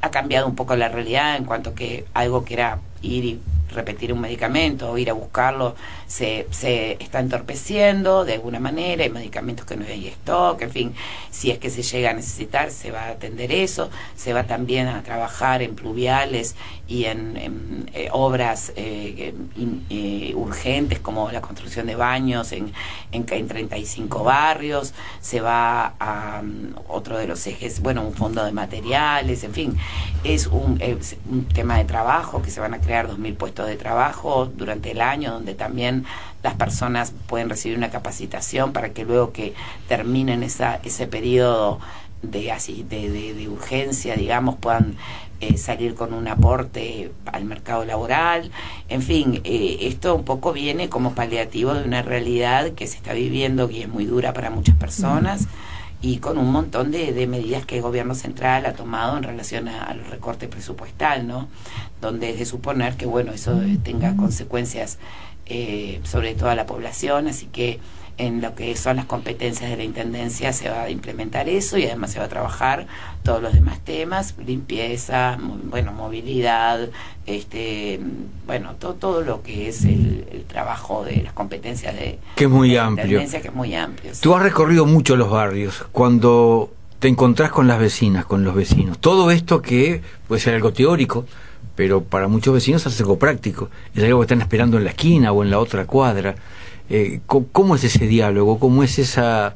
ha 0.00 0.10
cambiado 0.10 0.46
un 0.46 0.54
poco 0.54 0.76
la 0.76 0.88
realidad 0.88 1.36
en 1.36 1.44
cuanto 1.44 1.74
que 1.74 2.04
algo 2.14 2.44
que 2.44 2.54
era 2.54 2.78
ir 3.02 3.24
y 3.24 3.40
repetir 3.72 4.12
un 4.12 4.20
medicamento 4.20 4.90
o 4.90 4.98
ir 4.98 5.10
a 5.10 5.12
buscarlo 5.12 5.74
se, 6.06 6.46
se 6.50 6.96
está 7.00 7.20
entorpeciendo 7.20 8.24
de 8.24 8.34
alguna 8.34 8.58
manera, 8.58 9.04
hay 9.04 9.10
medicamentos 9.10 9.64
que 9.64 9.76
no 9.76 9.86
hay 9.86 10.08
stock, 10.08 10.60
en 10.62 10.70
fin, 10.70 10.94
si 11.30 11.50
es 11.50 11.58
que 11.58 11.70
se 11.70 11.82
llega 11.82 12.10
a 12.10 12.14
necesitar 12.14 12.70
se 12.70 12.90
va 12.90 13.04
a 13.04 13.08
atender 13.10 13.52
eso, 13.52 13.90
se 14.16 14.32
va 14.32 14.44
también 14.44 14.88
a 14.88 15.02
trabajar 15.02 15.62
en 15.62 15.76
pluviales 15.76 16.56
y 16.88 17.04
en, 17.04 17.88
eh, 17.94 18.08
obras 18.10 18.72
eh, 18.74 19.32
eh, 19.90 20.32
urgentes 20.34 20.98
como 20.98 21.30
la 21.30 21.40
construcción 21.40 21.86
de 21.86 21.94
baños 21.94 22.50
en, 22.50 22.72
en, 23.12 23.24
en 23.30 23.48
35 23.48 24.24
barrios, 24.24 24.92
se 25.20 25.40
va 25.40 25.94
a 26.00 26.40
um, 26.42 26.74
otro 26.88 27.16
de 27.18 27.28
los 27.28 27.46
ejes, 27.46 27.80
bueno, 27.80 28.02
un 28.02 28.14
fondo 28.14 28.44
de 28.44 28.50
materiales, 28.50 29.44
en 29.44 29.52
fin, 29.52 29.69
es 30.24 30.46
un, 30.46 30.78
tema 31.52 31.78
de 31.78 31.84
trabajo 31.84 32.42
que 32.42 32.50
se 32.50 32.60
van 32.60 32.74
a 32.74 32.80
crear 32.80 33.08
2.000 33.08 33.36
puestos 33.36 33.66
de 33.66 33.76
trabajo 33.76 34.46
durante 34.46 34.92
el 34.92 35.00
año, 35.00 35.32
donde 35.32 35.54
también 35.54 36.04
las 36.42 36.54
personas 36.54 37.12
pueden 37.26 37.48
recibir 37.48 37.76
una 37.76 37.90
capacitación 37.90 38.72
para 38.72 38.90
que 38.90 39.04
luego 39.04 39.32
que 39.32 39.54
terminen 39.88 40.42
esa, 40.42 40.76
ese 40.82 41.06
periodo 41.06 41.80
de, 42.22 42.52
así, 42.52 42.84
de, 42.88 43.10
de, 43.34 43.48
urgencia, 43.48 44.14
digamos, 44.14 44.56
puedan 44.56 44.96
eh, 45.40 45.56
salir 45.56 45.94
con 45.94 46.12
un 46.12 46.28
aporte 46.28 47.12
al 47.24 47.44
mercado 47.44 47.84
laboral. 47.86 48.50
En 48.88 49.00
fin, 49.00 49.40
eh, 49.44 49.78
esto 49.82 50.14
un 50.14 50.24
poco 50.24 50.52
viene 50.52 50.90
como 50.90 51.14
paliativo 51.14 51.72
de 51.72 51.84
una 51.84 52.02
realidad 52.02 52.72
que 52.72 52.86
se 52.86 52.96
está 52.96 53.14
viviendo 53.14 53.70
y 53.70 53.82
es 53.82 53.88
muy 53.88 54.04
dura 54.04 54.34
para 54.34 54.50
muchas 54.50 54.76
personas 54.76 55.46
y 56.02 56.18
con 56.18 56.38
un 56.38 56.50
montón 56.50 56.90
de, 56.90 57.26
medidas 57.26 57.66
que 57.66 57.76
el 57.76 57.82
gobierno 57.82 58.14
central 58.14 58.64
ha 58.66 58.72
tomado 58.72 59.18
en 59.18 59.22
relación 59.22 59.68
a, 59.68 59.92
los 59.94 60.08
recortes 60.08 60.48
presupuestal, 60.48 61.26
¿no? 61.26 61.48
Donde 62.00 62.30
es 62.30 62.38
de 62.38 62.46
suponer 62.46 62.96
que, 62.96 63.06
bueno, 63.06 63.32
eso 63.32 63.60
tenga 63.82 64.16
consecuencias 64.16 64.98
eh, 65.46 66.00
sobre 66.04 66.34
toda 66.34 66.54
la 66.54 66.64
población, 66.64 67.28
así 67.28 67.46
que 67.46 67.80
en 68.20 68.42
lo 68.42 68.54
que 68.54 68.76
son 68.76 68.96
las 68.96 69.06
competencias 69.06 69.70
de 69.70 69.76
la 69.78 69.84
Intendencia 69.84 70.52
se 70.52 70.68
va 70.68 70.82
a 70.82 70.90
implementar 70.90 71.48
eso 71.48 71.78
y 71.78 71.86
además 71.86 72.12
se 72.12 72.18
va 72.18 72.26
a 72.26 72.28
trabajar 72.28 72.86
todos 73.22 73.40
los 73.42 73.54
demás 73.54 73.80
temas, 73.80 74.34
limpieza, 74.44 75.38
bueno, 75.64 75.92
movilidad, 75.92 76.90
este, 77.24 77.98
bueno, 78.46 78.74
todo, 78.78 78.94
todo 78.94 79.20
lo 79.22 79.42
que 79.42 79.68
es 79.68 79.84
el, 79.84 80.44
trabajo 80.48 81.04
de 81.04 81.22
las 81.22 81.32
competencias 81.32 81.94
de, 81.94 82.18
que 82.34 82.44
es 82.44 82.50
muy 82.50 82.76
amplio. 82.76 83.20
que 83.20 83.24
es 83.24 83.54
muy 83.54 83.74
amplio. 83.74 84.12
Tú 84.20 84.34
has 84.34 84.42
recorrido 84.42 84.84
mucho 84.84 85.14
los 85.16 85.30
barrios. 85.30 85.84
Cuando 85.92 86.72
te 86.98 87.08
encontrás 87.08 87.50
con 87.50 87.68
las 87.68 87.78
vecinas, 87.78 88.26
con 88.26 88.42
los 88.42 88.54
vecinos, 88.54 88.98
todo 88.98 89.30
esto 89.30 89.62
que 89.62 90.02
puede 90.26 90.40
ser 90.40 90.54
algo 90.54 90.72
teórico, 90.72 91.24
pero 91.76 92.02
para 92.02 92.26
muchos 92.28 92.52
vecinos 92.52 92.84
es 92.84 93.00
algo 93.00 93.18
práctico, 93.18 93.70
es 93.94 94.04
algo 94.04 94.18
que 94.18 94.24
están 94.24 94.40
esperando 94.42 94.76
en 94.76 94.84
la 94.84 94.90
esquina 94.90 95.32
o 95.32 95.42
en 95.42 95.50
la 95.50 95.58
otra 95.58 95.86
cuadra. 95.86 96.34
Eh, 96.90 97.20
¿Cómo 97.26 97.76
es 97.76 97.84
ese 97.84 98.06
diálogo? 98.08 98.58
¿Cómo 98.58 98.82
es 98.82 98.98
esa, 98.98 99.54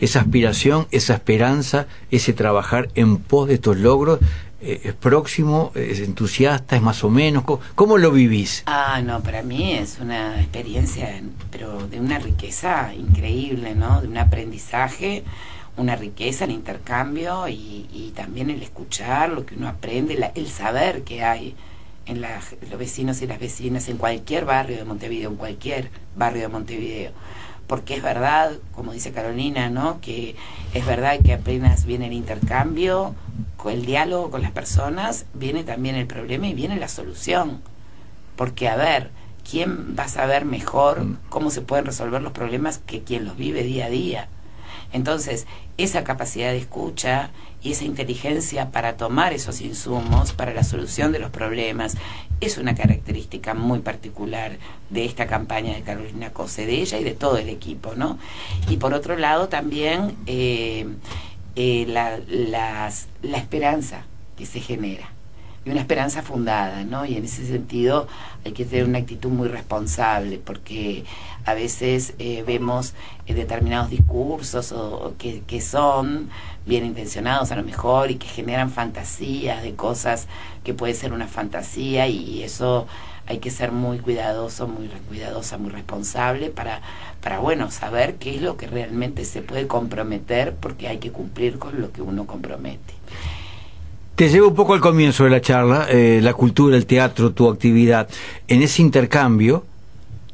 esa 0.00 0.20
aspiración, 0.20 0.86
esa 0.90 1.14
esperanza, 1.14 1.86
ese 2.10 2.34
trabajar 2.34 2.90
en 2.94 3.16
pos 3.16 3.48
de 3.48 3.54
estos 3.54 3.78
logros? 3.78 4.20
Eh, 4.60 4.82
¿Es 4.84 4.94
próximo? 4.94 5.72
¿Es 5.74 6.00
entusiasta? 6.00 6.76
¿Es 6.76 6.82
más 6.82 7.02
o 7.02 7.08
menos? 7.08 7.44
¿Cómo, 7.74 7.96
lo 7.96 8.10
vivís? 8.10 8.64
Ah, 8.66 9.00
no, 9.02 9.22
para 9.22 9.42
mí 9.42 9.72
es 9.72 9.98
una 9.98 10.40
experiencia, 10.40 11.22
pero 11.50 11.86
de 11.88 12.00
una 12.00 12.18
riqueza 12.18 12.92
increíble, 12.94 13.74
¿no? 13.74 14.02
De 14.02 14.08
un 14.08 14.18
aprendizaje, 14.18 15.24
una 15.78 15.96
riqueza, 15.96 16.44
el 16.44 16.50
intercambio 16.50 17.48
y, 17.48 17.88
y 17.94 18.12
también 18.14 18.50
el 18.50 18.62
escuchar 18.62 19.30
lo 19.30 19.46
que 19.46 19.54
uno 19.54 19.68
aprende, 19.68 20.32
el 20.34 20.48
saber 20.48 21.02
que 21.02 21.24
hay 21.24 21.54
en 22.06 22.20
los 22.20 22.78
vecinos 22.78 23.22
y 23.22 23.26
las 23.26 23.38
vecinas 23.38 23.88
en 23.88 23.96
cualquier 23.96 24.44
barrio 24.44 24.76
de 24.76 24.84
Montevideo, 24.84 25.30
en 25.30 25.36
cualquier 25.36 25.90
barrio 26.16 26.42
de 26.42 26.48
Montevideo. 26.48 27.12
Porque 27.66 27.94
es 27.94 28.02
verdad, 28.02 28.52
como 28.74 28.92
dice 28.92 29.12
Carolina, 29.12 29.70
¿no? 29.70 30.00
que 30.00 30.36
es 30.74 30.84
verdad 30.86 31.18
que 31.24 31.32
apenas 31.32 31.86
viene 31.86 32.06
el 32.06 32.12
intercambio, 32.12 33.14
con 33.56 33.72
el 33.72 33.86
diálogo 33.86 34.30
con 34.30 34.42
las 34.42 34.50
personas, 34.50 35.24
viene 35.32 35.64
también 35.64 35.96
el 35.96 36.06
problema 36.06 36.46
y 36.46 36.54
viene 36.54 36.76
la 36.76 36.88
solución. 36.88 37.62
Porque, 38.36 38.68
a 38.68 38.76
ver, 38.76 39.10
¿quién 39.48 39.96
va 39.98 40.04
a 40.04 40.08
saber 40.08 40.44
mejor 40.44 41.04
mm. 41.04 41.18
cómo 41.30 41.50
se 41.50 41.62
pueden 41.62 41.86
resolver 41.86 42.20
los 42.20 42.32
problemas 42.32 42.78
que 42.78 43.02
quien 43.02 43.24
los 43.24 43.36
vive 43.36 43.62
día 43.62 43.86
a 43.86 43.90
día? 43.90 44.28
Entonces, 44.92 45.46
esa 45.78 46.04
capacidad 46.04 46.50
de 46.50 46.58
escucha 46.58 47.30
y 47.62 47.72
esa 47.72 47.84
inteligencia 47.84 48.70
para 48.70 48.96
tomar 48.96 49.32
esos 49.32 49.60
insumos 49.60 50.32
para 50.32 50.52
la 50.52 50.64
solución 50.64 51.12
de 51.12 51.18
los 51.18 51.30
problemas 51.30 51.96
es 52.40 52.58
una 52.58 52.74
característica 52.74 53.54
muy 53.54 53.80
particular 53.80 54.58
de 54.90 55.04
esta 55.04 55.26
campaña 55.26 55.74
de 55.74 55.82
Carolina 55.82 56.30
Cose, 56.30 56.66
de 56.66 56.80
ella 56.80 56.98
y 56.98 57.04
de 57.04 57.14
todo 57.14 57.38
el 57.38 57.48
equipo, 57.48 57.94
¿no? 57.94 58.18
Y 58.68 58.76
por 58.76 58.92
otro 58.92 59.16
lado 59.16 59.48
también 59.48 60.14
eh, 60.26 60.86
eh, 61.56 61.86
la, 61.88 62.18
la 63.22 63.38
esperanza 63.38 64.04
que 64.36 64.46
se 64.46 64.60
genera 64.60 65.13
y 65.64 65.70
una 65.70 65.80
esperanza 65.80 66.22
fundada, 66.22 66.84
¿no? 66.84 67.06
Y 67.06 67.16
en 67.16 67.24
ese 67.24 67.46
sentido 67.46 68.06
hay 68.44 68.52
que 68.52 68.64
tener 68.64 68.84
una 68.84 68.98
actitud 68.98 69.30
muy 69.30 69.48
responsable, 69.48 70.38
porque 70.38 71.04
a 71.44 71.54
veces 71.54 72.14
eh, 72.18 72.44
vemos 72.46 72.94
eh, 73.26 73.34
determinados 73.34 73.90
discursos 73.90 74.72
o, 74.72 75.14
que, 75.18 75.42
que, 75.46 75.60
son 75.60 76.30
bien 76.66 76.84
intencionados 76.84 77.50
a 77.50 77.56
lo 77.56 77.62
mejor 77.62 78.10
y 78.10 78.16
que 78.16 78.26
generan 78.26 78.70
fantasías 78.70 79.62
de 79.62 79.74
cosas 79.74 80.26
que 80.62 80.74
puede 80.74 80.94
ser 80.94 81.12
una 81.12 81.26
fantasía 81.26 82.06
y 82.08 82.42
eso 82.42 82.86
hay 83.26 83.38
que 83.38 83.50
ser 83.50 83.72
muy 83.72 83.98
cuidadoso, 83.98 84.68
muy 84.68 84.88
cuidadosa, 85.08 85.56
muy 85.56 85.70
responsable 85.70 86.50
para, 86.50 86.82
para 87.22 87.38
bueno, 87.38 87.70
saber 87.70 88.16
qué 88.16 88.36
es 88.36 88.42
lo 88.42 88.56
que 88.56 88.66
realmente 88.66 89.24
se 89.24 89.40
puede 89.40 89.66
comprometer 89.66 90.54
porque 90.54 90.88
hay 90.88 90.98
que 90.98 91.10
cumplir 91.10 91.58
con 91.58 91.80
lo 91.80 91.90
que 91.90 92.02
uno 92.02 92.26
compromete. 92.26 92.94
Te 94.14 94.28
llevo 94.28 94.46
un 94.46 94.54
poco 94.54 94.74
al 94.74 94.80
comienzo 94.80 95.24
de 95.24 95.30
la 95.30 95.40
charla, 95.40 95.88
eh, 95.90 96.20
la 96.22 96.34
cultura, 96.34 96.76
el 96.76 96.86
teatro, 96.86 97.32
tu 97.32 97.48
actividad. 97.48 98.08
En 98.46 98.62
ese 98.62 98.80
intercambio, 98.80 99.64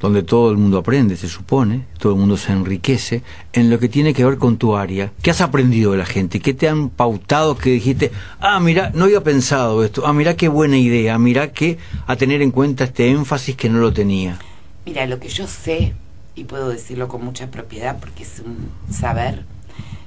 donde 0.01 0.23
todo 0.23 0.51
el 0.51 0.59
mundo 0.59 0.77
aprende, 0.77 1.17
se 1.17 1.29
supone, 1.29 1.87
todo 1.99 2.13
el 2.13 2.19
mundo 2.19 2.37
se 2.37 2.53
enriquece, 2.53 3.23
en 3.55 3.71
lo 3.71 3.79
que 3.79 3.89
tiene 3.89 4.13
que 4.13 4.23
ver 4.23 4.37
con 4.37 4.59
tu 4.59 4.77
área. 4.77 5.13
¿Qué 5.23 5.31
has 5.31 5.41
aprendido 5.41 5.93
de 5.93 5.97
la 5.97 6.05
gente? 6.05 6.41
¿Qué 6.41 6.53
te 6.53 6.69
han 6.69 6.91
pautado 6.91 7.57
que 7.57 7.71
dijiste, 7.71 8.13
ah, 8.39 8.61
mira, 8.61 8.91
no 8.95 9.05
había 9.05 9.23
pensado 9.23 9.83
esto, 9.83 10.07
ah, 10.07 10.13
mira 10.13 10.37
qué 10.37 10.49
buena 10.49 10.77
idea, 10.77 11.17
mira 11.17 11.53
que 11.53 11.79
a 12.07 12.17
tener 12.17 12.43
en 12.43 12.51
cuenta 12.51 12.85
este 12.85 13.09
énfasis 13.09 13.57
que 13.57 13.71
no 13.71 13.79
lo 13.79 13.95
tenía? 13.95 14.39
Mira, 14.85 15.07
lo 15.07 15.19
que 15.19 15.31
yo 15.31 15.47
sé, 15.47 15.95
y 16.35 16.45
puedo 16.45 16.69
decirlo 16.69 17.09
con 17.09 17.25
mucha 17.25 17.51
propiedad 17.51 17.99
porque 17.99 18.25
es 18.25 18.43
un 18.45 18.69
saber, 18.93 19.45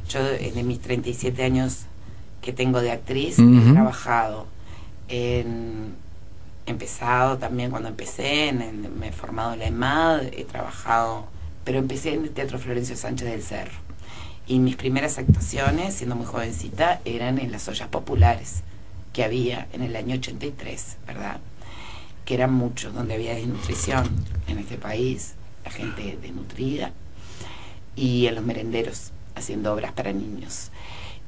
yo 0.09 0.19
en 0.39 0.67
mis 0.67 0.79
37 0.79 1.43
años 1.43 1.87
que 2.43 2.53
tengo 2.53 2.81
de 2.81 2.91
actriz, 2.91 3.39
he 3.39 3.71
trabajado 3.71 4.45
en 5.07 5.95
empezado 6.65 7.37
también 7.37 7.71
cuando 7.71 7.89
empecé, 7.89 8.49
en 8.49 8.99
me 8.99 9.09
he 9.09 9.11
formado 9.11 9.53
en 9.53 9.59
la 9.59 9.65
EMAD, 9.65 10.25
he 10.33 10.45
trabajado, 10.45 11.25
pero 11.63 11.79
empecé 11.79 12.13
en 12.13 12.23
el 12.23 12.29
Teatro 12.29 12.59
Florencio 12.59 12.95
Sánchez 12.95 13.27
del 13.27 13.43
Cerro. 13.43 13.83
Y 14.47 14.59
mis 14.59 14.75
primeras 14.75 15.17
actuaciones, 15.17 15.95
siendo 15.95 16.15
muy 16.15 16.25
jovencita, 16.25 17.01
eran 17.05 17.39
en 17.39 17.51
las 17.51 17.67
ollas 17.67 17.87
populares 17.87 18.61
que 19.13 19.23
había 19.23 19.67
en 19.73 19.83
el 19.83 19.95
año 19.95 20.15
83, 20.15 20.97
¿verdad? 21.07 21.39
Que 22.25 22.35
eran 22.35 22.53
muchos, 22.53 22.93
donde 22.93 23.13
había 23.13 23.35
desnutrición 23.35 24.09
en 24.47 24.57
este 24.59 24.77
país, 24.77 25.33
la 25.63 25.71
gente 25.71 26.17
desnutrida, 26.21 26.91
y 27.95 28.25
en 28.27 28.35
los 28.35 28.43
merenderos, 28.43 29.11
haciendo 29.35 29.73
obras 29.73 29.93
para 29.93 30.11
niños 30.11 30.71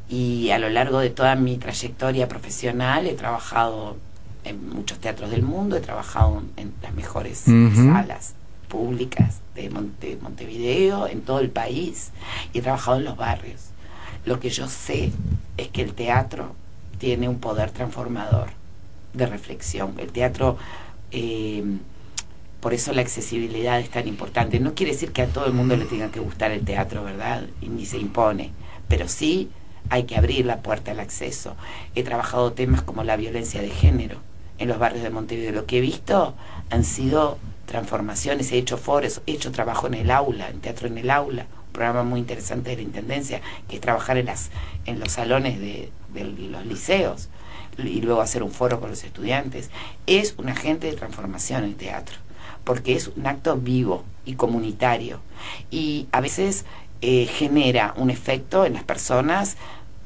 y 0.10 0.52
a 0.52 0.60
lo 0.60 0.70
largo 0.70 1.00
de 1.00 1.10
toda 1.10 1.36
mi 1.36 1.58
trayectoria 1.58 2.28
profesional 2.28 3.08
he 3.08 3.14
trabajado 3.14 3.98
en 4.44 4.70
muchos 4.70 5.00
teatros 5.00 5.32
del 5.32 5.42
mundo, 5.42 5.76
he 5.76 5.82
trabajado 5.82 6.44
en 6.58 6.74
las 6.82 6.94
mejores 6.94 7.40
salas 7.40 8.36
públicas 8.68 9.40
de, 9.56 9.70
Montevideo, 9.70 11.08
en 11.08 11.22
todo 11.22 11.40
el 11.40 11.50
país, 11.50 12.12
y 12.54 12.60
he 12.60 12.62
trabajado 12.62 12.98
en 12.98 13.06
los 13.06 13.18
barrios. 13.18 13.70
Lo 14.26 14.40
que 14.40 14.50
yo 14.50 14.68
sé 14.68 15.12
es 15.58 15.68
que 15.70 15.82
el 15.82 15.94
teatro 15.94 16.56
tiene 17.00 17.28
un 17.28 17.40
poder 17.40 17.72
transformador 17.72 18.50
de 19.14 19.26
reflexión. 19.26 19.96
El 19.98 20.12
teatro, 20.12 20.58
eh, 21.12 21.64
por 22.60 22.74
eso 22.74 22.94
la 22.94 23.02
accesibilidad 23.02 23.80
es 23.80 23.90
tan 23.90 24.08
importante. 24.08 24.60
No 24.60 24.76
quiere 24.76 24.92
decir 24.92 25.12
que 25.12 25.24
a 25.24 25.28
todo 25.28 25.46
el 25.46 25.54
mundo 25.54 25.76
le 25.76 25.86
tenga 25.86 26.12
que 26.12 26.20
gustar 26.20 26.52
el 26.52 26.66
teatro, 26.66 27.04
¿verdad? 27.04 27.46
Y 27.62 27.70
ni 27.70 27.86
se 27.86 27.98
impone, 27.98 28.52
pero 28.88 29.08
sí 29.08 29.50
hay 29.90 30.04
que 30.04 30.18
abrir 30.18 30.46
la 30.46 30.62
puerta 30.62 30.92
al 30.92 31.00
acceso. 31.00 31.56
He 31.96 32.04
trabajado 32.04 32.54
temas 32.54 32.82
como 32.82 33.04
la 33.04 33.18
violencia 33.18 33.62
de 33.62 33.70
género 33.70 34.18
en 34.58 34.68
los 34.68 34.80
barrios 34.80 35.04
de 35.04 35.10
Montevideo. 35.10 35.52
Lo 35.52 35.66
que 35.66 35.78
he 35.78 35.82
visto 35.82 36.36
han 36.70 36.84
sido 36.84 37.38
transformaciones, 37.66 38.52
he 38.52 38.58
hecho 38.58 38.78
foros, 38.78 39.22
he 39.26 39.34
hecho 39.34 39.52
trabajo 39.52 39.88
en 39.88 39.96
el 39.96 40.12
aula, 40.12 40.50
en 40.50 40.62
teatro 40.62 40.88
en 40.88 40.98
el 40.98 41.10
aula, 41.10 41.48
un 41.68 41.74
programa 41.74 42.04
muy 42.04 42.20
interesante 42.20 42.70
de 42.70 42.78
la 42.78 42.82
Intendencia, 42.84 43.42
que 43.68 43.76
es 43.76 43.82
trabajar 43.82 44.18
en, 44.18 44.28
las, 44.28 44.50
en 44.86 45.00
los 45.00 45.12
salones 45.12 45.60
de, 45.60 45.92
los 46.14 46.66
liceos 46.66 47.28
y 47.78 48.00
luego 48.02 48.22
hacer 48.22 48.42
un 48.42 48.52
foro 48.52 48.80
con 48.80 48.90
los 48.90 49.04
estudiantes. 49.04 49.70
Es 50.08 50.36
un 50.38 50.48
agente 50.48 50.88
de 50.88 50.96
transformación 50.96 51.66
el 51.66 51.76
teatro, 51.76 52.16
porque 52.64 52.96
es 52.96 53.10
un 53.10 53.28
acto 53.28 53.58
vivo 53.58 54.06
y 54.26 54.36
comunitario 54.36 55.20
y 55.70 56.08
a 56.12 56.22
veces 56.22 56.66
eh, 57.02 57.26
genera 57.26 57.94
un 57.98 58.10
efecto 58.10 58.66
en 58.66 58.74
las 58.74 58.84
personas 58.84 59.58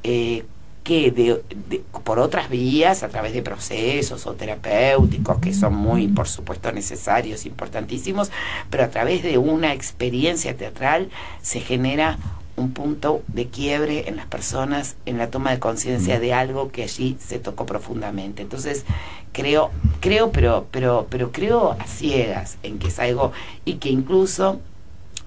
eh, 0.04 0.46
que 0.84 1.12
de, 1.12 1.82
por 2.04 2.20
otras 2.20 2.50
vías, 2.50 3.04
a 3.04 3.10
través 3.10 3.34
de 3.34 3.44
procesos 3.44 4.26
o 4.26 4.34
terapéuticos, 4.34 5.38
que 5.40 5.54
son 5.54 5.76
muy, 5.76 6.08
por 6.08 6.28
supuesto, 6.28 6.72
necesarios, 6.72 7.46
importantísimos, 7.46 8.32
pero 8.70 8.86
a 8.86 8.90
través 8.90 9.22
de 9.22 9.38
una 9.38 9.74
experiencia 9.74 10.58
teatral 10.58 11.10
se 11.42 11.60
genera 11.60 12.18
un 12.56 12.72
punto 12.72 13.24
de 13.28 13.48
quiebre 13.48 14.10
en 14.10 14.18
las 14.18 14.26
personas 14.26 14.96
en 15.06 15.18
la 15.18 15.30
toma 15.30 15.52
de 15.52 15.60
conciencia 15.60 16.20
de 16.20 16.34
algo 16.34 16.72
que 16.72 16.84
allí 16.84 17.18
se 17.20 17.40
tocó 17.40 17.66
profundamente. 17.66 18.42
Entonces, 18.42 18.84
creo, 19.32 19.72
creo, 20.02 20.32
pero, 20.32 20.68
pero, 20.72 21.08
pero 21.10 21.32
creo 21.32 21.72
a 21.80 21.86
ciegas 21.86 22.58
en 22.64 22.80
que 22.80 22.88
es 22.88 23.00
algo 23.00 23.32
y 23.66 23.76
que 23.76 23.90
incluso, 23.90 24.60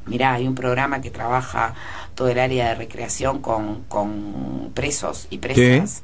mirá, 0.06 0.34
hay 0.34 0.46
un 0.46 0.54
programa 0.54 1.00
que 1.00 1.10
trabaja 1.10 1.74
todo 2.14 2.28
el 2.28 2.38
área 2.38 2.68
de 2.68 2.74
recreación 2.74 3.40
con, 3.40 3.82
con 3.84 4.70
presos 4.74 5.26
y 5.30 5.38
presas. 5.38 6.02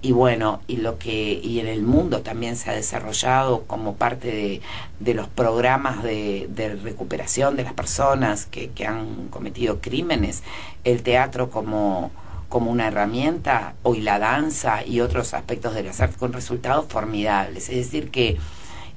Y 0.00 0.12
bueno, 0.12 0.60
y 0.68 0.76
lo 0.76 0.96
que 0.96 1.40
y 1.42 1.58
en 1.58 1.66
el 1.66 1.82
mundo 1.82 2.20
también 2.20 2.56
se 2.56 2.70
ha 2.70 2.72
desarrollado 2.72 3.64
como 3.64 3.96
parte 3.96 4.28
de, 4.28 4.60
de 5.00 5.14
los 5.14 5.26
programas 5.26 6.04
de, 6.04 6.48
de, 6.50 6.76
recuperación 6.76 7.56
de 7.56 7.64
las 7.64 7.72
personas 7.72 8.46
que, 8.46 8.70
que 8.70 8.86
han 8.86 9.26
cometido 9.28 9.80
crímenes, 9.80 10.44
el 10.84 11.02
teatro 11.02 11.50
como, 11.50 12.12
como 12.48 12.70
una 12.70 12.86
herramienta, 12.86 13.74
o 13.82 13.96
y 13.96 14.00
la 14.00 14.20
danza 14.20 14.86
y 14.86 15.00
otros 15.00 15.34
aspectos 15.34 15.74
de 15.74 15.82
las 15.82 16.00
artes 16.00 16.16
con 16.16 16.32
resultados 16.32 16.86
formidables. 16.88 17.68
Es 17.68 17.76
decir, 17.76 18.12
que 18.12 18.36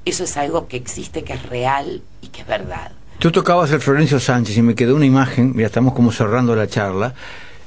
eso 0.06 0.23
es 0.23 0.38
algo 0.38 0.67
que 0.67 0.77
existe, 0.77 1.23
que 1.23 1.34
es 1.34 1.43
real 1.49 2.04
y 2.21 2.27
que 2.27 2.41
es 2.41 2.47
verdad. 2.47 2.91
Tú 3.21 3.31
tocabas 3.31 3.69
el 3.69 3.79
Florencio 3.79 4.19
Sánchez 4.19 4.57
y 4.57 4.63
me 4.63 4.73
quedó 4.73 4.95
una 4.95 5.05
imagen, 5.05 5.51
mira, 5.55 5.67
estamos 5.67 5.93
como 5.93 6.12
cerrando 6.12 6.55
la 6.55 6.65
charla. 6.65 7.13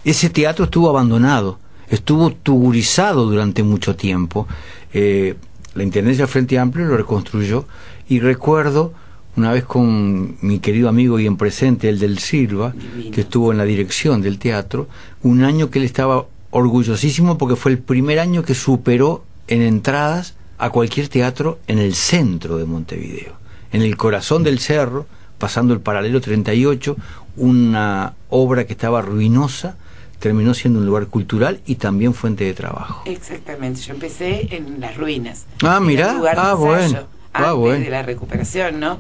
Ese 0.05 0.29
teatro 0.29 0.65
estuvo 0.65 0.91
abandonado, 0.91 1.61
estuvo 1.89 2.33
tugurizado 2.33 3.27
durante 3.27 3.63
mucho 3.63 3.95
tiempo. 3.95 4.49
Eh, 4.93 5.37
la 5.77 5.85
Intendencia 5.85 6.25
del 6.25 6.33
Frente 6.33 6.59
Amplio 6.59 6.87
lo 6.87 6.97
reconstruyó 6.97 7.67
y 8.09 8.19
recuerdo 8.19 8.95
una 9.37 9.53
vez 9.53 9.63
con 9.63 10.39
mi 10.41 10.59
querido 10.59 10.89
amigo 10.89 11.21
y 11.21 11.27
en 11.29 11.37
presente, 11.37 11.89
el 11.89 12.01
del 12.01 12.19
Silva, 12.19 12.75
que 13.13 13.21
estuvo 13.21 13.53
en 13.53 13.59
la 13.59 13.65
dirección 13.65 14.23
del 14.23 14.41
teatro, 14.41 14.89
un 15.23 15.45
año 15.45 15.71
que 15.71 15.79
él 15.79 15.85
estaba 15.85 16.27
orgullosísimo 16.51 17.39
porque 17.39 17.55
fue 17.55 17.71
el 17.71 17.79
primer 17.79 18.19
año 18.19 18.43
que 18.43 18.57
superó 18.57 19.25
en 19.47 19.63
entradas 19.63 20.35
a 20.59 20.71
cualquier 20.71 21.07
teatro 21.07 21.61
en 21.69 21.79
el 21.79 21.95
centro 21.95 22.59
de 22.59 22.65
Montevideo, 22.65 23.35
en 23.71 23.83
el 23.83 23.97
corazón 23.97 24.43
del 24.43 24.59
cerro, 24.59 25.07
pasando 25.39 25.75
el 25.75 25.81
paralelo 25.81 26.21
38, 26.21 26.97
una 27.37 28.15
obra 28.29 28.65
que 28.65 28.73
estaba 28.73 29.03
ruinosa, 29.03 29.77
terminó 30.19 30.55
siendo 30.55 30.79
un 30.79 30.87
lugar 30.87 31.07
cultural 31.09 31.61
y 31.67 31.75
también 31.75 32.15
fuente 32.15 32.45
de 32.45 32.55
trabajo. 32.55 33.03
Exactamente, 33.07 33.81
yo 33.83 33.95
empecé 33.95 34.57
en 34.57 34.81
las 34.81 34.97
ruinas. 34.97 35.47
Ah, 35.63 35.81
mira, 35.81 36.17
ah, 36.37 36.55
bueno. 36.55 37.07
Ah, 37.33 37.53
bueno. 37.53 37.85
de 37.85 37.91
la 37.91 38.03
recuperación, 38.03 38.79
¿no? 38.79 38.99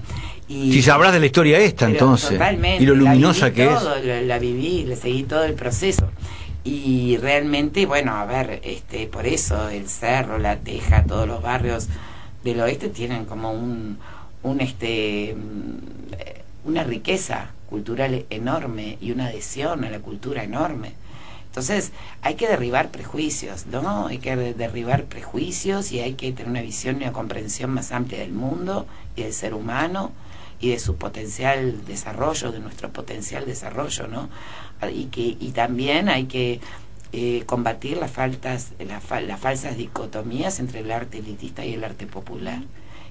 Y, 0.48 0.72
si 0.72 0.82
sabrás 0.82 1.12
de 1.12 1.20
la 1.20 1.26
historia 1.26 1.58
esta, 1.58 1.86
entonces. 1.86 2.30
Totalmente. 2.30 2.82
Y 2.82 2.86
lo 2.86 2.94
luminosa 2.94 3.52
que 3.52 3.72
es. 3.72 3.82
La, 4.04 4.20
la, 4.20 4.38
viví, 4.38 4.84
le 4.84 4.96
seguí 4.96 5.22
todo 5.22 5.44
el 5.44 5.54
proceso. 5.54 6.10
Y 6.64 7.16
realmente, 7.18 7.86
bueno, 7.86 8.12
a 8.12 8.24
ver, 8.24 8.60
este, 8.64 9.06
por 9.06 9.26
eso 9.26 9.68
el 9.68 9.88
cerro, 9.88 10.38
la 10.38 10.56
teja, 10.56 11.04
todos 11.04 11.28
los 11.28 11.42
barrios 11.42 11.88
del 12.42 12.60
oeste 12.60 12.88
tienen 12.88 13.24
como 13.24 13.52
un, 13.52 13.98
un 14.44 14.60
este 14.60 15.34
una 16.64 16.84
riqueza 16.84 17.50
cultural 17.68 18.24
enorme 18.30 18.98
y 19.00 19.10
una 19.10 19.26
adhesión 19.26 19.84
a 19.84 19.90
la 19.90 19.98
cultura 19.98 20.44
enorme. 20.44 20.92
Entonces 21.46 21.92
hay 22.22 22.34
que 22.34 22.48
derribar 22.48 22.90
prejuicios, 22.90 23.66
¿no? 23.66 24.06
Hay 24.06 24.18
que 24.18 24.34
derribar 24.36 25.04
prejuicios 25.04 25.92
y 25.92 26.00
hay 26.00 26.14
que 26.14 26.32
tener 26.32 26.50
una 26.50 26.62
visión 26.62 26.96
y 26.96 27.04
una 27.04 27.12
comprensión 27.12 27.70
más 27.70 27.92
amplia 27.92 28.20
del 28.20 28.32
mundo 28.32 28.86
y 29.14 29.22
del 29.22 29.32
ser 29.32 29.54
humano 29.54 30.12
y 30.60 30.70
de 30.70 30.78
su 30.78 30.96
potencial 30.96 31.84
desarrollo, 31.84 32.50
de 32.50 32.60
nuestro 32.60 32.90
potencial 32.90 33.44
desarrollo, 33.46 34.08
¿no? 34.08 34.28
Y, 34.92 35.06
que, 35.06 35.36
y 35.38 35.52
también 35.54 36.08
hay 36.08 36.24
que 36.24 36.60
eh, 37.12 37.44
combatir 37.46 37.98
las, 37.98 38.10
faltas, 38.10 38.72
las 38.78 39.40
falsas 39.40 39.76
dicotomías 39.76 40.58
entre 40.58 40.80
el 40.80 40.90
arte 40.90 41.18
elitista 41.18 41.64
y 41.64 41.74
el 41.74 41.84
arte 41.84 42.06
popular. 42.06 42.62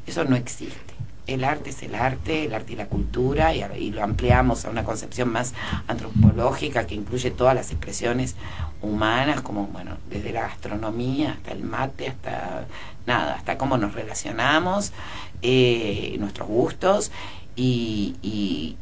Eso 0.06 0.26
no 0.26 0.36
existe 0.36 0.94
el 1.28 1.44
arte 1.44 1.70
es 1.70 1.82
el 1.84 1.96
arte, 1.96 2.46
el 2.46 2.54
arte 2.54 2.74
y 2.74 2.76
la 2.76 2.88
cultura, 2.88 3.54
y, 3.54 3.92
lo 3.92 4.04
ampliamos 4.04 4.66
a 4.66 4.70
una 4.70 4.84
concepción 4.84 5.30
más 5.30 5.54
antropológica 5.88 6.86
que 6.86 6.96
incluye 6.96 7.32
todas 7.32 7.56
las 7.56 7.72
expresiones 7.72 8.36
humanas, 8.82 9.42
como, 9.42 9.68
bueno, 9.68 9.98
desde 10.10 10.34
la 10.34 10.42
gastronomía 10.42 11.34
hasta 11.34 11.52
el 11.52 11.64
mate, 11.64 12.10
hasta 12.10 12.66
nada, 13.06 13.36
hasta 13.36 13.58
cómo 13.58 13.78
nos 13.78 13.94
relacionamos, 13.94 14.92
eh, 15.42 16.16
nuestros 16.20 16.48
gustos, 16.48 17.12
y, 17.56 18.16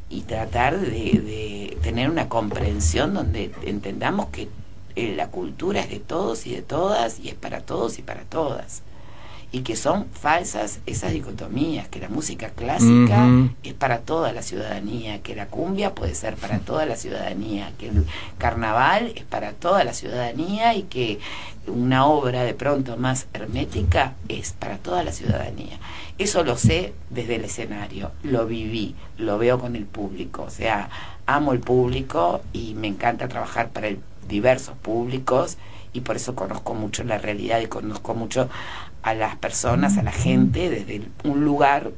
y, 0.10 0.22
tratar 0.22 0.80
de, 0.80 0.88
de, 0.88 1.78
tener 1.82 2.10
una 2.10 2.30
comprensión 2.30 3.14
donde 3.14 3.52
entendamos 3.66 4.28
que 4.28 4.48
eh, 4.96 5.14
la 5.16 5.28
cultura 5.28 5.82
es 5.82 5.90
de 5.90 6.00
todos 6.00 6.48
y 6.48 6.56
de 6.56 6.62
todas, 6.62 7.20
y 7.20 7.28
es 7.30 7.36
para 7.36 7.62
todos 7.62 8.00
y 8.00 8.02
para 8.02 8.22
todas 8.22 8.82
y 9.54 9.62
que 9.62 9.76
son 9.76 10.08
falsas 10.14 10.80
esas 10.86 11.12
dicotomías, 11.12 11.90
que 11.90 12.00
la 12.00 12.08
música 12.08 12.50
clásica 12.50 13.28
es 13.64 13.74
para 13.74 14.00
toda 14.00 14.32
la 14.32 14.44
ciudadanía, 14.44 15.22
que 15.22 15.36
la 15.36 15.48
cumbia 15.48 15.94
puede 15.94 16.16
ser 16.16 16.36
para 16.36 16.60
toda 16.60 16.86
la 16.86 16.96
ciudadanía, 16.96 17.74
que 17.78 17.90
el 17.90 18.06
carnaval 18.38 19.12
es 19.16 19.26
para 19.26 19.52
toda 19.52 19.84
la 19.84 19.94
ciudadanía 19.94 20.74
y 20.76 20.84
que 20.84 21.20
una 21.68 22.06
obra 22.06 22.44
de 22.44 22.54
pronto 22.54 22.96
más 22.96 23.28
hermética 23.34 24.14
es 24.30 24.54
para 24.54 24.78
toda 24.78 25.04
la 25.04 25.12
ciudadanía. 25.12 25.80
Eso 26.18 26.44
lo 26.44 26.58
sé 26.58 26.94
desde 27.10 27.36
el 27.36 27.46
escenario, 27.46 28.12
lo 28.24 28.46
viví, 28.46 28.96
lo 29.18 29.38
veo 29.38 29.60
con 29.60 29.76
el 29.76 29.86
público, 29.86 30.44
o 30.44 30.50
sea, 30.50 30.90
amo 31.26 31.52
el 31.52 31.60
público 31.60 32.42
y 32.54 32.74
me 32.76 32.88
encanta 32.88 33.28
trabajar 33.28 33.70
para 33.70 33.90
diversos 34.30 34.76
públicos 34.78 35.58
y 35.94 36.02
por 36.02 36.16
eso 36.16 36.36
conozco 36.36 36.74
mucho 36.74 37.04
la 37.04 37.18
realidad 37.18 37.60
y 37.60 37.68
conozco 37.68 38.14
mucho 38.14 38.50
a 39.04 39.14
las 39.14 39.36
personas, 39.36 39.98
a 39.98 40.04
la 40.04 40.12
gente, 40.12 40.70
desde 40.70 41.02
un 41.24 41.44
lugar 41.44 41.92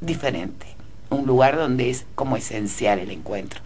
diferente, 0.00 0.66
un 1.10 1.26
lugar 1.26 1.56
donde 1.56 1.90
es 1.90 2.06
como 2.14 2.36
esencial 2.36 2.98
el 2.98 3.10
encuentro. 3.10 3.60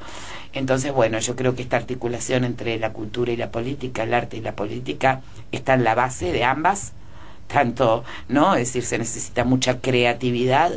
Entonces, 0.53 0.93
bueno, 0.93 1.19
yo 1.19 1.35
creo 1.35 1.55
que 1.55 1.63
esta 1.63 1.77
articulación 1.77 2.45
entre 2.45 2.79
la 2.79 2.93
cultura 2.93 3.33
y 3.33 3.37
la 3.37 3.51
política, 3.51 4.03
el 4.03 4.13
arte 4.13 4.37
y 4.37 4.41
la 4.41 4.55
política, 4.55 5.23
está 5.51 5.75
en 5.75 5.85
la 5.85 5.95
base 5.95 6.31
de 6.31 6.45
ambas, 6.45 6.93
tanto, 7.47 8.05
¿no? 8.29 8.55
Es 8.55 8.69
decir, 8.69 8.85
se 8.85 8.99
necesita 8.99 9.45
mucha 9.45 9.81
creatividad 9.81 10.73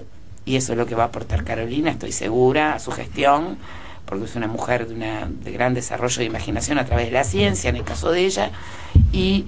y 0.45 0.55
eso 0.55 0.73
es 0.73 0.77
lo 0.77 0.85
que 0.85 0.95
va 0.95 1.03
a 1.03 1.07
aportar 1.07 1.43
Carolina, 1.43 1.91
estoy 1.91 2.11
segura, 2.11 2.75
a 2.75 2.79
su 2.79 2.91
gestión, 2.91 3.57
porque 4.05 4.25
es 4.25 4.35
una 4.35 4.47
mujer 4.47 4.87
de, 4.87 4.95
una, 4.95 5.27
de 5.27 5.51
gran 5.51 5.73
desarrollo 5.73 6.19
de 6.19 6.25
imaginación 6.25 6.77
a 6.77 6.85
través 6.85 7.07
de 7.07 7.11
la 7.11 7.23
ciencia, 7.23 7.69
en 7.69 7.75
el 7.75 7.83
caso 7.83 8.11
de 8.11 8.25
ella, 8.25 8.51
y 9.11 9.47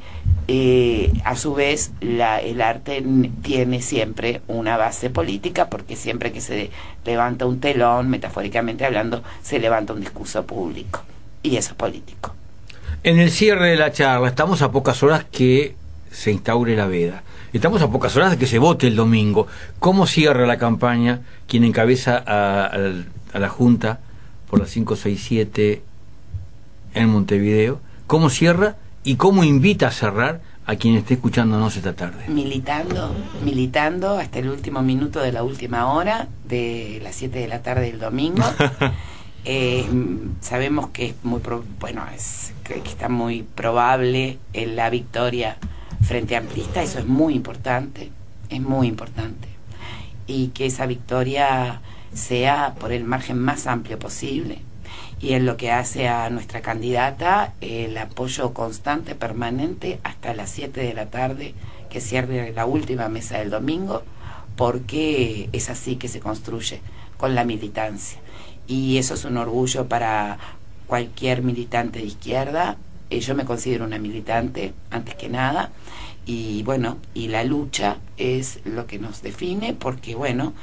eh, 0.50 1.12
a 1.26 1.36
su 1.36 1.54
vez 1.54 1.92
el 2.00 2.62
arte 2.62 3.04
tiene 3.42 3.82
siempre 3.82 4.42
una 4.48 4.78
base 4.78 5.10
política 5.10 5.70
porque 5.70 5.98
siempre 5.98 6.32
que 6.32 6.40
se 6.40 6.72
levanta 7.06 7.46
un 7.46 7.60
telón, 7.60 8.10
metafóricamente 8.10 8.86
hablando, 8.86 9.24
se 9.44 9.60
levanta 9.60 9.94
un 9.94 10.00
discurso 10.00 10.46
público 10.46 11.02
y 11.44 11.58
eso 11.58 11.72
es 11.72 11.76
político. 11.76 12.34
En 13.04 13.20
el 13.20 13.30
cierre 13.30 13.72
de 13.72 13.76
la 13.76 13.92
charla 13.92 14.28
estamos 14.28 14.62
a 14.62 14.72
pocas 14.72 15.04
horas 15.04 15.26
que 15.30 15.76
se 16.12 16.32
instaure 16.32 16.76
la 16.76 16.88
veda. 16.88 17.24
Estamos 17.52 17.82
a 17.82 17.90
pocas 17.90 18.16
horas 18.16 18.32
de 18.32 18.38
que 18.38 18.48
se 18.48 18.60
vote 18.60 18.88
el 18.88 18.96
domingo. 18.96 19.48
¿Cómo 19.80 20.08
cierra 20.08 20.46
la 20.46 20.58
campaña 20.58 21.22
quien 21.48 21.64
encabeza 21.64 22.24
a 22.26 22.78
la 23.40 23.50
Junta 23.50 24.00
por 24.50 24.60
la 24.60 24.66
567 24.66 25.82
en 26.94 27.10
Montevideo? 27.10 27.80
¿Cómo 28.08 28.30
cierra 28.30 28.78
y 29.04 29.16
cómo 29.16 29.44
invita 29.44 29.88
a 29.88 29.92
cerrar 29.92 30.42
a 30.66 30.76
quien 30.76 30.96
esté 30.96 31.16
escuchándonos 31.16 31.76
esta 31.78 31.94
tarde? 31.94 32.28
Militando, 32.28 33.14
militando 33.44 34.18
hasta 34.18 34.40
el 34.40 34.50
último 34.50 34.82
minuto 34.82 35.20
de 35.20 35.32
la 35.32 35.44
última 35.44 35.92
hora, 35.94 36.28
de 36.48 37.00
las 37.04 37.16
7 37.16 37.40
de 37.40 37.48
la 37.48 37.62
tarde 37.62 37.92
del 37.92 38.00
domingo. 38.00 38.44
Eh, 39.50 39.86
sabemos 40.42 40.90
que 40.90 41.06
es 41.06 41.16
muy 41.24 41.40
bueno 41.80 42.04
es 42.14 42.52
que, 42.66 42.80
está 42.80 43.08
muy 43.08 43.44
probable 43.44 44.40
en 44.52 44.76
la 44.76 44.90
victoria 44.90 45.56
frente 46.02 46.36
a 46.36 46.40
Amplista, 46.40 46.84
eso 46.84 47.00
es 47.00 47.06
muy 47.06 47.34
importante, 47.34 48.12
es 48.50 48.60
muy 48.60 48.88
importante. 48.88 49.48
Y 50.28 50.50
que 50.50 50.66
esa 50.66 50.86
victoria 50.86 51.80
sea 52.18 52.76
por 52.80 52.92
el 52.92 53.04
margen 53.04 53.40
más 53.40 53.68
amplio 53.68 54.00
posible. 54.00 54.60
Y 55.20 55.34
en 55.34 55.46
lo 55.46 55.58
que 55.58 55.72
hace 55.72 56.08
a 56.08 56.30
nuestra 56.30 56.62
candidata, 56.62 57.54
el 57.62 57.98
apoyo 57.98 58.54
constante, 58.54 59.16
permanente, 59.16 60.00
hasta 60.04 60.34
las 60.34 60.50
7 60.52 60.82
de 60.82 60.94
la 60.94 61.08
tarde, 61.08 61.54
que 61.90 62.02
cierre 62.02 62.52
la 62.54 62.66
última 62.66 63.10
mesa 63.10 63.40
del 63.40 63.50
domingo, 63.50 64.04
porque 64.56 65.50
es 65.54 65.70
así 65.70 65.96
que 65.96 66.08
se 66.08 66.20
construye 66.20 66.82
con 67.18 67.34
la 67.34 67.46
militancia 67.46 68.20
y 68.68 68.98
eso 68.98 69.14
es 69.14 69.26
un 69.26 69.38
orgullo 69.38 69.88
para 69.88 70.38
cualquier 70.86 71.42
militante 71.42 72.00
de 72.00 72.06
izquierda. 72.06 72.78
Eh, 73.10 73.22
yo 73.22 73.34
me 73.34 73.46
considero 73.46 73.86
una 73.86 73.98
militante 73.98 74.74
antes 74.92 75.16
que 75.16 75.30
nada 75.30 75.72
y 76.26 76.62
bueno, 76.64 76.98
y 77.14 77.30
la 77.30 77.46
lucha 77.46 77.98
es 78.18 78.60
lo 78.66 78.86
que 78.86 79.00
nos 79.00 79.22
define 79.22 79.74
porque 79.74 80.16
bueno, 80.16 80.54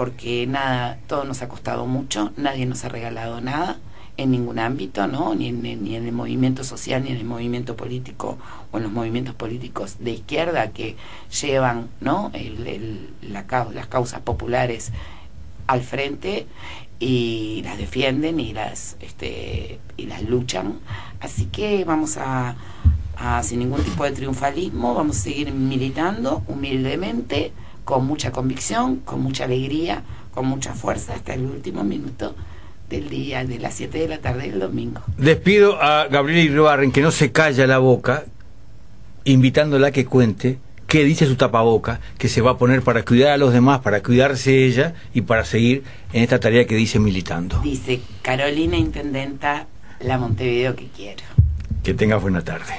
porque 0.00 0.46
nada, 0.46 0.98
todo 1.08 1.24
nos 1.24 1.42
ha 1.42 1.48
costado 1.50 1.84
mucho, 1.84 2.32
nadie 2.38 2.64
nos 2.64 2.86
ha 2.86 2.88
regalado 2.88 3.42
nada 3.42 3.76
en 4.16 4.30
ningún 4.30 4.58
ámbito, 4.58 5.06
¿no? 5.06 5.34
Ni 5.34 5.48
en, 5.48 5.66
el 5.66 6.12
movimiento 6.12 6.64
social, 6.64 7.04
ni 7.04 7.10
en 7.10 7.18
el 7.18 7.26
movimiento 7.26 7.76
político 7.76 8.38
o 8.72 8.78
en 8.78 8.84
los 8.84 8.92
movimientos 8.92 9.34
políticos 9.34 9.96
de 10.00 10.12
izquierda 10.12 10.70
que 10.70 10.96
llevan, 11.42 11.90
¿no? 12.00 12.30
El, 12.32 13.10
la, 13.20 13.44
las 13.74 13.86
causas 13.88 14.20
populares 14.22 14.90
al 15.66 15.82
frente 15.82 16.46
y 16.98 17.60
las 17.62 17.76
defienden 17.76 18.40
y 18.40 18.54
las 18.54 18.96
este, 19.00 19.80
y 19.98 20.06
las 20.06 20.22
luchan 20.22 20.80
así 21.20 21.44
que 21.44 21.84
vamos 21.84 22.16
a, 22.16 22.56
sin 23.42 23.58
ningún 23.58 23.82
tipo 23.82 24.04
de 24.04 24.12
triunfalismo 24.12 24.94
vamos 24.94 25.18
a 25.18 25.20
seguir 25.20 25.52
militando 25.52 26.42
humildemente 26.48 27.52
con 27.90 28.06
mucha 28.06 28.32
convicción 28.32 28.96
con 28.96 29.20
mucha 29.20 29.44
alegría 29.44 30.02
con 30.32 30.46
mucha 30.46 30.74
fuerza 30.74 31.14
hasta 31.14 31.34
el 31.34 31.44
último 31.44 31.84
minuto 31.84 32.34
del 32.88 33.08
día 33.08 33.44
de 33.44 33.58
las 33.58 33.74
7 33.74 33.98
de 33.98 34.08
la 34.08 34.18
tarde 34.18 34.50
del 34.50 34.60
domingo 34.60 35.02
despido 35.18 35.80
a 35.82 36.06
Gabriel 36.08 36.50
Irbarren 36.50 36.92
que 36.92 37.02
no 37.02 37.10
se 37.10 37.30
calla 37.32 37.66
la 37.66 37.78
boca 37.78 38.24
invitándola 39.24 39.88
a 39.88 39.90
que 39.90 40.06
cuente 40.06 40.58
qué 40.90 41.04
dice 41.04 41.24
su 41.26 41.36
tapaboca, 41.36 42.00
que 42.18 42.28
se 42.28 42.40
va 42.40 42.50
a 42.50 42.58
poner 42.58 42.82
para 42.82 43.04
cuidar 43.04 43.30
a 43.30 43.36
los 43.36 43.52
demás, 43.52 43.78
para 43.78 44.02
cuidarse 44.02 44.66
ella 44.66 44.94
y 45.14 45.20
para 45.20 45.44
seguir 45.44 45.84
en 46.12 46.24
esta 46.24 46.40
tarea 46.40 46.66
que 46.66 46.74
dice 46.74 46.98
militando. 46.98 47.60
Dice 47.60 48.00
Carolina 48.22 48.76
Intendenta, 48.76 49.68
la 50.00 50.18
Montevideo 50.18 50.74
que 50.74 50.88
quiero. 50.88 51.22
Que 51.84 51.94
tenga 51.94 52.16
buena 52.16 52.42
tarde. 52.42 52.74